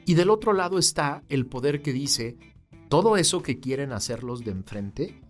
Y 0.06 0.14
del 0.14 0.30
otro 0.30 0.54
lado 0.54 0.80
está 0.80 1.24
el 1.30 1.46
poder 1.46 1.82
que 1.82 1.94
dice, 1.94 2.38
todo 2.88 3.18
eso 3.18 3.44
que 3.44 3.60
quieren 3.60 3.92
hacer 3.92 4.24
los 4.24 4.44
de 4.44 4.52
enfrente 4.52 5.22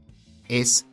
es 0.47 0.87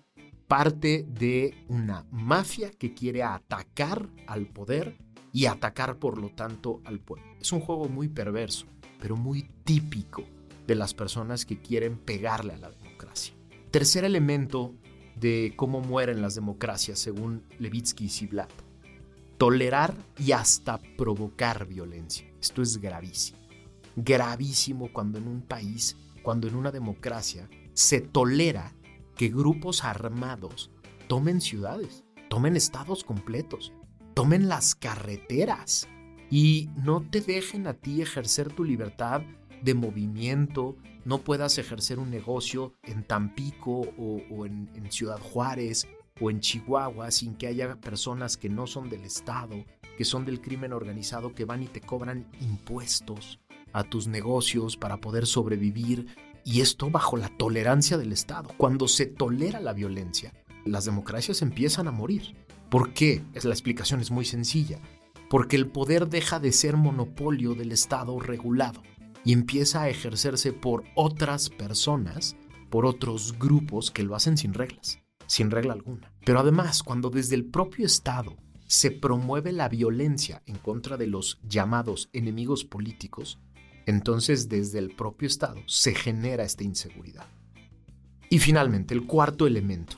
parte 0.48 1.06
de 1.08 1.54
una 1.68 2.06
mafia 2.10 2.70
que 2.70 2.94
quiere 2.94 3.22
atacar 3.22 4.08
al 4.26 4.46
poder 4.46 4.96
y 5.32 5.46
atacar 5.46 5.98
por 5.98 6.18
lo 6.18 6.30
tanto 6.30 6.80
al 6.84 7.00
pueblo. 7.00 7.26
Es 7.40 7.52
un 7.52 7.60
juego 7.60 7.88
muy 7.88 8.08
perverso, 8.08 8.66
pero 9.00 9.16
muy 9.16 9.42
típico 9.64 10.24
de 10.66 10.74
las 10.74 10.94
personas 10.94 11.46
que 11.46 11.58
quieren 11.58 11.98
pegarle 11.98 12.54
a 12.54 12.58
la 12.58 12.70
democracia. 12.70 13.34
Tercer 13.70 14.04
elemento 14.04 14.74
de 15.16 15.54
cómo 15.56 15.80
mueren 15.80 16.20
las 16.20 16.34
democracias 16.34 16.98
según 16.98 17.42
Levitsky 17.58 18.06
y 18.06 18.08
Ziblatt. 18.08 18.52
Tolerar 19.38 19.94
y 20.18 20.32
hasta 20.32 20.78
provocar 20.96 21.66
violencia. 21.66 22.26
Esto 22.40 22.62
es 22.62 22.78
gravísimo. 22.78 23.38
Gravísimo 23.96 24.92
cuando 24.92 25.18
en 25.18 25.28
un 25.28 25.42
país, 25.42 25.96
cuando 26.22 26.48
en 26.48 26.54
una 26.54 26.70
democracia, 26.70 27.48
se 27.72 28.00
tolera 28.00 28.74
que 29.14 29.28
grupos 29.28 29.84
armados 29.84 30.70
tomen 31.08 31.40
ciudades, 31.40 32.04
tomen 32.28 32.56
estados 32.56 33.04
completos, 33.04 33.72
tomen 34.14 34.48
las 34.48 34.74
carreteras 34.74 35.88
y 36.30 36.70
no 36.82 37.02
te 37.02 37.20
dejen 37.20 37.66
a 37.66 37.74
ti 37.74 38.02
ejercer 38.02 38.52
tu 38.52 38.64
libertad 38.64 39.22
de 39.62 39.74
movimiento, 39.74 40.76
no 41.04 41.18
puedas 41.18 41.58
ejercer 41.58 41.98
un 41.98 42.10
negocio 42.10 42.74
en 42.82 43.04
Tampico 43.04 43.82
o, 43.96 44.46
en, 44.46 44.70
en 44.74 44.90
Ciudad 44.90 45.18
Juárez 45.18 45.86
o 46.20 46.30
en 46.30 46.40
Chihuahua 46.40 47.10
sin 47.10 47.36
que 47.36 47.46
haya 47.46 47.80
personas 47.80 48.36
que 48.36 48.48
no 48.48 48.66
son 48.66 48.88
del 48.88 49.04
Estado, 49.04 49.64
que 49.96 50.04
son 50.04 50.24
del 50.24 50.40
crimen 50.40 50.72
organizado, 50.72 51.34
que 51.34 51.44
van 51.44 51.62
y 51.62 51.66
te 51.66 51.80
cobran 51.80 52.26
impuestos 52.40 53.38
a 53.72 53.84
tus 53.84 54.06
negocios 54.06 54.76
para 54.76 55.00
poder 55.00 55.26
sobrevivir 55.26 56.06
y 56.44 56.60
esto 56.60 56.90
bajo 56.90 57.16
la 57.16 57.28
tolerancia 57.28 57.98
del 57.98 58.12
Estado. 58.12 58.50
Cuando 58.56 58.88
se 58.88 59.06
tolera 59.06 59.60
la 59.60 59.72
violencia, 59.72 60.32
las 60.64 60.84
democracias 60.84 61.42
empiezan 61.42 61.88
a 61.88 61.92
morir. 61.92 62.36
¿Por 62.70 62.92
qué? 62.92 63.22
La 63.42 63.50
explicación 63.50 64.00
es 64.00 64.10
muy 64.10 64.24
sencilla. 64.24 64.80
Porque 65.28 65.56
el 65.56 65.66
poder 65.66 66.08
deja 66.08 66.38
de 66.38 66.52
ser 66.52 66.76
monopolio 66.76 67.54
del 67.54 67.72
Estado 67.72 68.18
regulado 68.20 68.82
y 69.26 69.32
empieza 69.32 69.82
a 69.82 69.88
ejercerse 69.88 70.52
por 70.52 70.84
otras 70.94 71.50
personas, 71.50 72.36
por 72.70 72.86
otros 72.86 73.36
grupos 73.36 73.90
que 73.90 74.04
lo 74.04 74.14
hacen 74.14 74.36
sin 74.36 74.54
reglas, 74.54 75.00
sin 75.26 75.50
regla 75.50 75.72
alguna. 75.72 76.12
Pero 76.24 76.38
además, 76.38 76.84
cuando 76.84 77.10
desde 77.10 77.34
el 77.34 77.44
propio 77.44 77.86
Estado 77.86 78.36
se 78.68 78.92
promueve 78.92 79.50
la 79.50 79.68
violencia 79.68 80.44
en 80.46 80.58
contra 80.58 80.96
de 80.96 81.08
los 81.08 81.40
llamados 81.42 82.08
enemigos 82.12 82.64
políticos, 82.64 83.40
entonces 83.84 84.48
desde 84.48 84.78
el 84.78 84.94
propio 84.94 85.26
Estado 85.26 85.60
se 85.66 85.92
genera 85.92 86.44
esta 86.44 86.62
inseguridad. 86.62 87.26
Y 88.30 88.38
finalmente, 88.38 88.94
el 88.94 89.06
cuarto 89.06 89.48
elemento, 89.48 89.96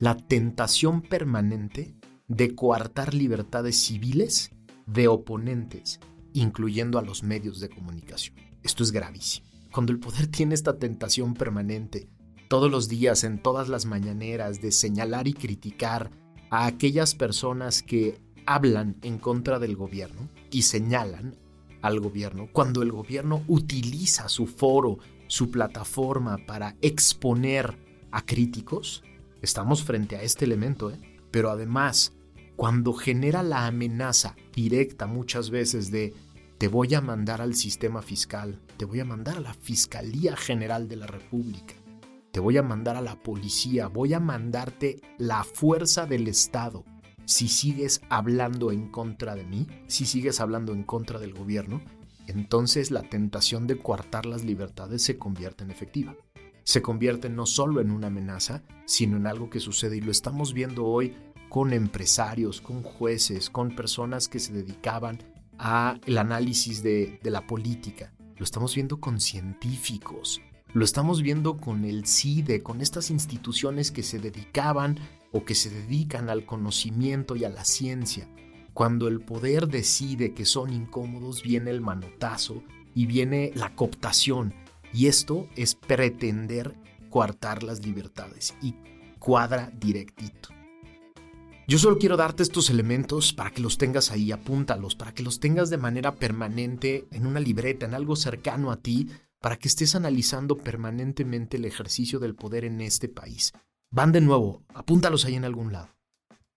la 0.00 0.16
tentación 0.16 1.00
permanente 1.00 1.94
de 2.26 2.56
coartar 2.56 3.14
libertades 3.14 3.76
civiles 3.76 4.50
de 4.86 5.06
oponentes, 5.06 6.00
incluyendo 6.32 6.98
a 6.98 7.02
los 7.02 7.22
medios 7.22 7.60
de 7.60 7.68
comunicación. 7.68 8.43
Esto 8.64 8.82
es 8.82 8.92
gravísimo. 8.92 9.46
Cuando 9.70 9.92
el 9.92 10.00
poder 10.00 10.26
tiene 10.26 10.54
esta 10.54 10.78
tentación 10.78 11.34
permanente, 11.34 12.08
todos 12.48 12.70
los 12.70 12.88
días, 12.88 13.22
en 13.22 13.42
todas 13.42 13.68
las 13.68 13.84
mañaneras, 13.84 14.62
de 14.62 14.72
señalar 14.72 15.28
y 15.28 15.34
criticar 15.34 16.10
a 16.50 16.66
aquellas 16.66 17.14
personas 17.14 17.82
que 17.82 18.18
hablan 18.46 18.96
en 19.02 19.18
contra 19.18 19.58
del 19.58 19.76
gobierno 19.76 20.28
y 20.50 20.62
señalan 20.62 21.36
al 21.82 22.00
gobierno, 22.00 22.48
cuando 22.50 22.80
el 22.82 22.90
gobierno 22.90 23.44
utiliza 23.48 24.30
su 24.30 24.46
foro, 24.46 24.98
su 25.26 25.50
plataforma 25.50 26.38
para 26.46 26.76
exponer 26.80 27.78
a 28.10 28.24
críticos, 28.24 29.02
estamos 29.42 29.84
frente 29.84 30.16
a 30.16 30.22
este 30.22 30.46
elemento, 30.46 30.90
¿eh? 30.90 30.98
pero 31.30 31.50
además, 31.50 32.14
cuando 32.56 32.94
genera 32.94 33.42
la 33.42 33.66
amenaza 33.66 34.36
directa 34.54 35.06
muchas 35.06 35.50
veces 35.50 35.90
de 35.90 36.14
te 36.64 36.68
voy 36.68 36.94
a 36.94 37.02
mandar 37.02 37.42
al 37.42 37.54
sistema 37.54 38.00
fiscal, 38.00 38.58
te 38.78 38.86
voy 38.86 38.98
a 38.98 39.04
mandar 39.04 39.36
a 39.36 39.40
la 39.40 39.52
Fiscalía 39.52 40.34
General 40.34 40.88
de 40.88 40.96
la 40.96 41.06
República, 41.06 41.74
te 42.32 42.40
voy 42.40 42.56
a 42.56 42.62
mandar 42.62 42.96
a 42.96 43.02
la 43.02 43.22
policía, 43.22 43.88
voy 43.88 44.14
a 44.14 44.18
mandarte 44.18 45.02
la 45.18 45.44
fuerza 45.44 46.06
del 46.06 46.26
Estado. 46.26 46.82
Si 47.26 47.48
sigues 47.48 48.00
hablando 48.08 48.72
en 48.72 48.90
contra 48.90 49.34
de 49.34 49.44
mí, 49.44 49.66
si 49.88 50.06
sigues 50.06 50.40
hablando 50.40 50.72
en 50.72 50.84
contra 50.84 51.18
del 51.18 51.34
gobierno, 51.34 51.82
entonces 52.28 52.90
la 52.90 53.02
tentación 53.02 53.66
de 53.66 53.76
coartar 53.76 54.24
las 54.24 54.42
libertades 54.42 55.02
se 55.02 55.18
convierte 55.18 55.64
en 55.64 55.70
efectiva. 55.70 56.16
Se 56.62 56.80
convierte 56.80 57.28
no 57.28 57.44
solo 57.44 57.82
en 57.82 57.90
una 57.90 58.06
amenaza, 58.06 58.62
sino 58.86 59.18
en 59.18 59.26
algo 59.26 59.50
que 59.50 59.60
sucede 59.60 59.98
y 59.98 60.00
lo 60.00 60.10
estamos 60.10 60.54
viendo 60.54 60.86
hoy 60.86 61.14
con 61.50 61.74
empresarios, 61.74 62.62
con 62.62 62.82
jueces, 62.82 63.50
con 63.50 63.76
personas 63.76 64.28
que 64.28 64.38
se 64.38 64.54
dedicaban 64.54 65.18
a 65.58 65.98
el 66.06 66.18
análisis 66.18 66.82
de, 66.82 67.18
de 67.22 67.30
la 67.30 67.46
política. 67.46 68.12
Lo 68.36 68.44
estamos 68.44 68.74
viendo 68.74 69.00
con 69.00 69.20
científicos, 69.20 70.40
lo 70.72 70.84
estamos 70.84 71.22
viendo 71.22 71.56
con 71.56 71.84
el 71.84 72.04
CIDE, 72.04 72.62
con 72.62 72.80
estas 72.80 73.10
instituciones 73.10 73.92
que 73.92 74.02
se 74.02 74.18
dedicaban 74.18 74.98
o 75.30 75.44
que 75.44 75.54
se 75.54 75.70
dedican 75.70 76.28
al 76.28 76.46
conocimiento 76.46 77.36
y 77.36 77.44
a 77.44 77.48
la 77.48 77.64
ciencia. 77.64 78.28
Cuando 78.72 79.06
el 79.06 79.20
poder 79.20 79.68
decide 79.68 80.34
que 80.34 80.44
son 80.44 80.72
incómodos, 80.72 81.44
viene 81.44 81.70
el 81.70 81.80
manotazo 81.80 82.64
y 82.92 83.06
viene 83.06 83.52
la 83.54 83.76
cooptación. 83.76 84.52
Y 84.92 85.06
esto 85.06 85.48
es 85.54 85.76
pretender 85.76 86.74
coartar 87.08 87.62
las 87.62 87.86
libertades 87.86 88.56
y 88.60 88.74
cuadra 89.20 89.70
directito. 89.78 90.53
Yo 91.66 91.78
solo 91.78 91.96
quiero 91.98 92.18
darte 92.18 92.42
estos 92.42 92.68
elementos 92.68 93.32
para 93.32 93.50
que 93.50 93.62
los 93.62 93.78
tengas 93.78 94.10
ahí, 94.10 94.32
apúntalos, 94.32 94.94
para 94.96 95.14
que 95.14 95.22
los 95.22 95.40
tengas 95.40 95.70
de 95.70 95.78
manera 95.78 96.16
permanente 96.16 97.06
en 97.10 97.26
una 97.26 97.40
libreta, 97.40 97.86
en 97.86 97.94
algo 97.94 98.16
cercano 98.16 98.70
a 98.70 98.76
ti, 98.76 99.08
para 99.40 99.56
que 99.56 99.68
estés 99.68 99.94
analizando 99.94 100.58
permanentemente 100.58 101.56
el 101.56 101.64
ejercicio 101.64 102.18
del 102.18 102.34
poder 102.34 102.66
en 102.66 102.82
este 102.82 103.08
país. 103.08 103.52
Van 103.90 104.12
de 104.12 104.20
nuevo, 104.20 104.62
apúntalos 104.74 105.24
ahí 105.24 105.36
en 105.36 105.46
algún 105.46 105.72
lado. 105.72 105.88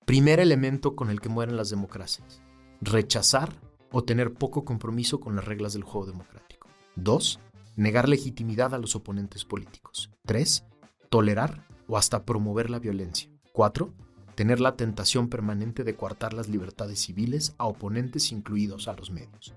Primer 0.05 0.41
elemento 0.41 0.95
con 0.95 1.09
el 1.09 1.21
que 1.21 1.29
mueren 1.29 1.55
las 1.55 1.69
democracias. 1.69 2.41
Rechazar 2.81 3.53
o 3.91 4.03
tener 4.03 4.33
poco 4.33 4.65
compromiso 4.65 5.21
con 5.21 5.37
las 5.37 5.45
reglas 5.45 5.71
del 5.71 5.83
juego 5.83 6.07
democrático. 6.07 6.67
Dos, 6.95 7.39
negar 7.77 8.09
legitimidad 8.09 8.73
a 8.73 8.77
los 8.77 8.95
oponentes 8.95 9.45
políticos. 9.45 10.09
Tres, 10.25 10.65
tolerar 11.09 11.65
o 11.87 11.97
hasta 11.97 12.25
promover 12.25 12.69
la 12.69 12.79
violencia. 12.79 13.29
Cuatro, 13.53 13.93
tener 14.37 14.59
la 14.59 14.75
tentación 14.75 15.29
permanente 15.29 15.83
de 15.83 15.95
coartar 15.95 16.35
las 16.35 16.47
libertades 16.47 16.99
civiles 16.99 17.55
a 17.57 17.65
oponentes 17.65 18.31
incluidos 18.31 18.87
a 18.87 18.93
los 18.93 19.09
medios. 19.09 19.55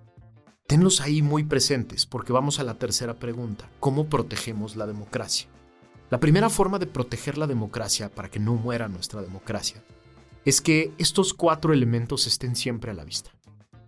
Tenlos 0.66 1.03
ahí 1.03 1.21
muy 1.21 1.45
presentes 1.45 2.07
porque 2.07 2.33
vamos 2.33 2.59
a 2.59 2.64
la 2.64 2.79
tercera 2.79 3.19
pregunta. 3.19 3.71
¿Cómo 3.79 4.09
protegemos 4.09 4.77
la 4.77 4.87
democracia? 4.87 5.51
La 6.09 6.19
primera 6.19 6.49
forma 6.49 6.79
de 6.79 6.87
proteger 6.87 7.37
la 7.37 7.47
democracia 7.47 8.09
para 8.09 8.31
que 8.31 8.40
no 8.40 8.55
muera 8.55 8.88
nuestra 8.88 9.21
democracia 9.21 9.85
es 10.47 10.62
que 10.62 10.95
estos 10.97 11.35
cuatro 11.35 11.75
elementos 11.75 12.27
estén 12.27 12.57
siempre 12.57 12.90
a 12.90 12.95
la 12.95 13.05
vista 13.05 13.33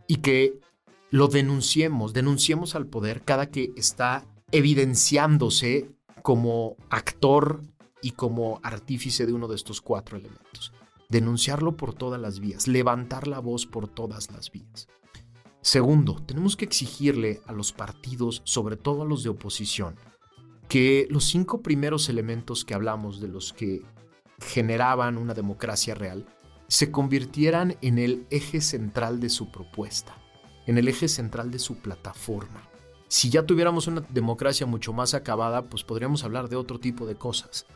y 0.06 0.16
que 0.16 0.60
lo 1.08 1.28
denunciemos, 1.28 2.12
denunciemos 2.12 2.74
al 2.74 2.84
poder 2.84 3.22
cada 3.22 3.46
que 3.46 3.72
está 3.76 4.26
evidenciándose 4.50 5.88
como 6.22 6.76
actor 6.90 7.62
y 8.02 8.10
como 8.10 8.60
artífice 8.62 9.24
de 9.24 9.32
uno 9.32 9.48
de 9.48 9.56
estos 9.56 9.80
cuatro 9.80 10.18
elementos 10.18 10.74
denunciarlo 11.12 11.76
por 11.76 11.92
todas 11.92 12.18
las 12.18 12.40
vías, 12.40 12.66
levantar 12.66 13.28
la 13.28 13.38
voz 13.38 13.66
por 13.66 13.86
todas 13.86 14.32
las 14.32 14.50
vías. 14.50 14.88
Segundo, 15.60 16.16
tenemos 16.26 16.56
que 16.56 16.64
exigirle 16.64 17.42
a 17.46 17.52
los 17.52 17.72
partidos, 17.72 18.40
sobre 18.44 18.76
todo 18.76 19.02
a 19.02 19.04
los 19.04 19.22
de 19.22 19.28
oposición, 19.28 19.94
que 20.68 21.06
los 21.10 21.24
cinco 21.24 21.60
primeros 21.60 22.08
elementos 22.08 22.64
que 22.64 22.72
hablamos 22.72 23.20
de 23.20 23.28
los 23.28 23.52
que 23.52 23.82
generaban 24.40 25.18
una 25.18 25.34
democracia 25.34 25.94
real, 25.94 26.24
se 26.66 26.90
convirtieran 26.90 27.76
en 27.82 27.98
el 27.98 28.26
eje 28.30 28.62
central 28.62 29.20
de 29.20 29.28
su 29.28 29.52
propuesta, 29.52 30.16
en 30.66 30.78
el 30.78 30.88
eje 30.88 31.08
central 31.08 31.50
de 31.50 31.58
su 31.58 31.76
plataforma. 31.76 32.66
Si 33.08 33.28
ya 33.28 33.44
tuviéramos 33.44 33.86
una 33.86 34.00
democracia 34.08 34.66
mucho 34.66 34.94
más 34.94 35.12
acabada, 35.12 35.68
pues 35.68 35.84
podríamos 35.84 36.24
hablar 36.24 36.48
de 36.48 36.56
otro 36.56 36.80
tipo 36.80 37.04
de 37.04 37.16
cosas. 37.16 37.66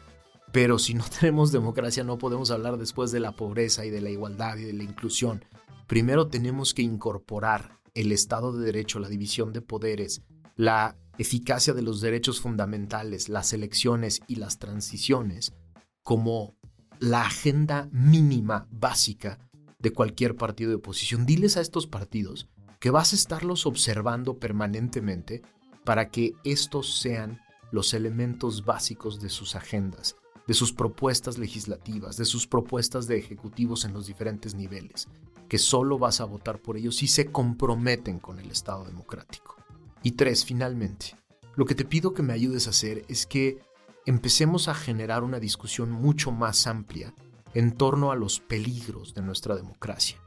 Pero 0.52 0.78
si 0.78 0.94
no 0.94 1.04
tenemos 1.20 1.52
democracia 1.52 2.04
no 2.04 2.18
podemos 2.18 2.50
hablar 2.50 2.78
después 2.78 3.12
de 3.12 3.20
la 3.20 3.32
pobreza 3.32 3.84
y 3.84 3.90
de 3.90 4.00
la 4.00 4.10
igualdad 4.10 4.56
y 4.56 4.64
de 4.64 4.72
la 4.72 4.84
inclusión. 4.84 5.44
Primero 5.86 6.28
tenemos 6.28 6.74
que 6.74 6.82
incorporar 6.82 7.78
el 7.94 8.12
Estado 8.12 8.52
de 8.52 8.64
Derecho, 8.64 8.98
la 8.98 9.08
división 9.08 9.52
de 9.52 9.62
poderes, 9.62 10.22
la 10.56 10.96
eficacia 11.18 11.72
de 11.72 11.82
los 11.82 12.00
derechos 12.00 12.40
fundamentales, 12.40 13.28
las 13.28 13.52
elecciones 13.52 14.20
y 14.26 14.36
las 14.36 14.58
transiciones 14.58 15.54
como 16.02 16.54
la 16.98 17.22
agenda 17.22 17.88
mínima 17.92 18.66
básica 18.70 19.38
de 19.78 19.92
cualquier 19.92 20.36
partido 20.36 20.70
de 20.70 20.76
oposición. 20.76 21.26
Diles 21.26 21.56
a 21.56 21.60
estos 21.60 21.86
partidos 21.86 22.48
que 22.80 22.90
vas 22.90 23.12
a 23.12 23.16
estarlos 23.16 23.66
observando 23.66 24.38
permanentemente 24.38 25.42
para 25.84 26.10
que 26.10 26.34
estos 26.44 26.98
sean 26.98 27.40
los 27.70 27.94
elementos 27.94 28.64
básicos 28.64 29.20
de 29.20 29.28
sus 29.28 29.56
agendas, 29.56 30.16
de 30.46 30.54
sus 30.54 30.72
propuestas 30.72 31.38
legislativas, 31.38 32.16
de 32.16 32.24
sus 32.24 32.46
propuestas 32.46 33.06
de 33.06 33.18
ejecutivos 33.18 33.84
en 33.84 33.92
los 33.92 34.06
diferentes 34.06 34.54
niveles, 34.54 35.08
que 35.48 35.58
solo 35.58 35.98
vas 35.98 36.20
a 36.20 36.24
votar 36.24 36.60
por 36.60 36.76
ellos 36.76 36.96
si 36.96 37.08
se 37.08 37.26
comprometen 37.26 38.18
con 38.18 38.38
el 38.38 38.50
Estado 38.50 38.84
democrático. 38.84 39.56
Y 40.02 40.12
tres, 40.12 40.44
finalmente, 40.44 41.16
lo 41.56 41.64
que 41.64 41.74
te 41.74 41.84
pido 41.84 42.14
que 42.14 42.22
me 42.22 42.32
ayudes 42.32 42.66
a 42.66 42.70
hacer 42.70 43.04
es 43.08 43.26
que 43.26 43.58
empecemos 44.04 44.68
a 44.68 44.74
generar 44.74 45.24
una 45.24 45.40
discusión 45.40 45.90
mucho 45.90 46.30
más 46.30 46.66
amplia 46.66 47.14
en 47.54 47.72
torno 47.72 48.12
a 48.12 48.16
los 48.16 48.38
peligros 48.38 49.14
de 49.14 49.22
nuestra 49.22 49.56
democracia. 49.56 50.20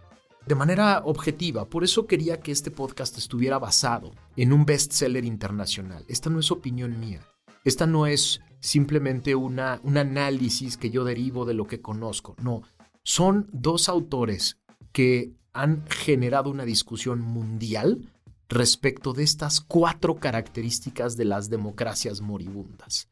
De 0.46 0.56
manera 0.56 1.04
objetiva, 1.06 1.66
por 1.70 1.84
eso 1.84 2.08
quería 2.08 2.40
que 2.40 2.52
este 2.52 2.72
podcast 2.72 3.18
estuviera 3.18 3.60
basado 3.60 4.12
en 4.36 4.52
un 4.52 4.66
bestseller 4.66 5.24
internacional. 5.24 6.04
Esta 6.08 6.30
no 6.30 6.40
es 6.40 6.50
opinión 6.50 7.00
mía. 7.00 7.22
Esta 7.64 7.86
no 7.86 8.08
es 8.08 8.42
simplemente 8.60 9.36
una, 9.36 9.80
un 9.84 9.98
análisis 9.98 10.78
que 10.78 10.90
yo 10.90 11.04
derivo 11.04 11.46
de 11.46 11.54
lo 11.54 11.68
que 11.68 11.82
conozco. 11.82 12.36
No, 12.42 12.64
son 13.04 13.48
dos 13.52 13.90
autores 13.90 14.58
que 14.92 15.34
han 15.54 15.86
generado 15.88 16.50
una 16.50 16.66
discusión 16.66 17.22
mundial 17.22 18.12
respecto 18.50 19.14
de 19.14 19.24
estas 19.24 19.62
cuatro 19.62 20.16
características 20.16 21.16
de 21.18 21.26
las 21.26 21.50
democracias 21.50 22.22
moribundas. 22.22 23.10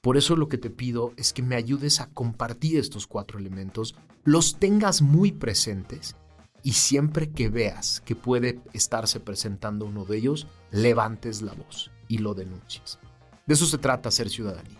Por 0.00 0.16
eso 0.16 0.36
lo 0.36 0.48
que 0.48 0.58
te 0.58 0.70
pido 0.70 1.12
es 1.16 1.32
que 1.32 1.42
me 1.42 1.56
ayudes 1.56 2.00
a 2.00 2.08
compartir 2.10 2.78
estos 2.78 3.06
cuatro 3.06 3.38
elementos, 3.38 3.96
los 4.24 4.58
tengas 4.58 5.02
muy 5.02 5.32
presentes 5.32 6.14
y 6.62 6.72
siempre 6.72 7.30
que 7.30 7.48
veas 7.48 8.00
que 8.02 8.14
puede 8.14 8.60
estarse 8.72 9.20
presentando 9.20 9.86
uno 9.86 10.04
de 10.04 10.18
ellos, 10.18 10.46
levantes 10.70 11.42
la 11.42 11.52
voz 11.52 11.90
y 12.06 12.18
lo 12.18 12.34
denuncies. 12.34 12.98
De 13.46 13.54
eso 13.54 13.66
se 13.66 13.78
trata 13.78 14.10
ser 14.10 14.28
ciudadanía. 14.28 14.77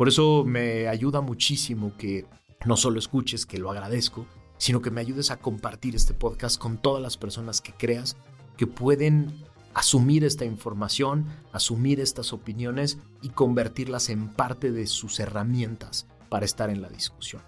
Por 0.00 0.08
eso 0.08 0.44
me 0.46 0.88
ayuda 0.88 1.20
muchísimo 1.20 1.92
que 1.98 2.24
no 2.64 2.78
solo 2.78 2.98
escuches, 2.98 3.44
que 3.44 3.58
lo 3.58 3.70
agradezco, 3.70 4.24
sino 4.56 4.80
que 4.80 4.90
me 4.90 5.02
ayudes 5.02 5.30
a 5.30 5.36
compartir 5.36 5.94
este 5.94 6.14
podcast 6.14 6.58
con 6.58 6.78
todas 6.78 7.02
las 7.02 7.18
personas 7.18 7.60
que 7.60 7.74
creas 7.74 8.16
que 8.56 8.66
pueden 8.66 9.44
asumir 9.74 10.24
esta 10.24 10.46
información, 10.46 11.26
asumir 11.52 12.00
estas 12.00 12.32
opiniones 12.32 12.96
y 13.20 13.28
convertirlas 13.28 14.08
en 14.08 14.28
parte 14.30 14.72
de 14.72 14.86
sus 14.86 15.20
herramientas 15.20 16.06
para 16.30 16.46
estar 16.46 16.70
en 16.70 16.80
la 16.80 16.88
discusión. 16.88 17.42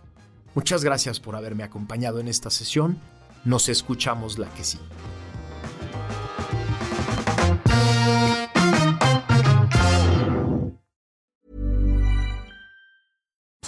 Muchas 0.55 0.85
gracias 0.85 1.21
por 1.21 1.37
haberme 1.37 1.63
acompañado 1.65 2.21
en 2.21 2.29
esta 2.29 2.51
sesión. 2.51 2.99
Nos 3.47 3.71
escuchamos 3.71 4.39
la 4.39 4.53
que 4.53 4.65
sí. 4.65 4.79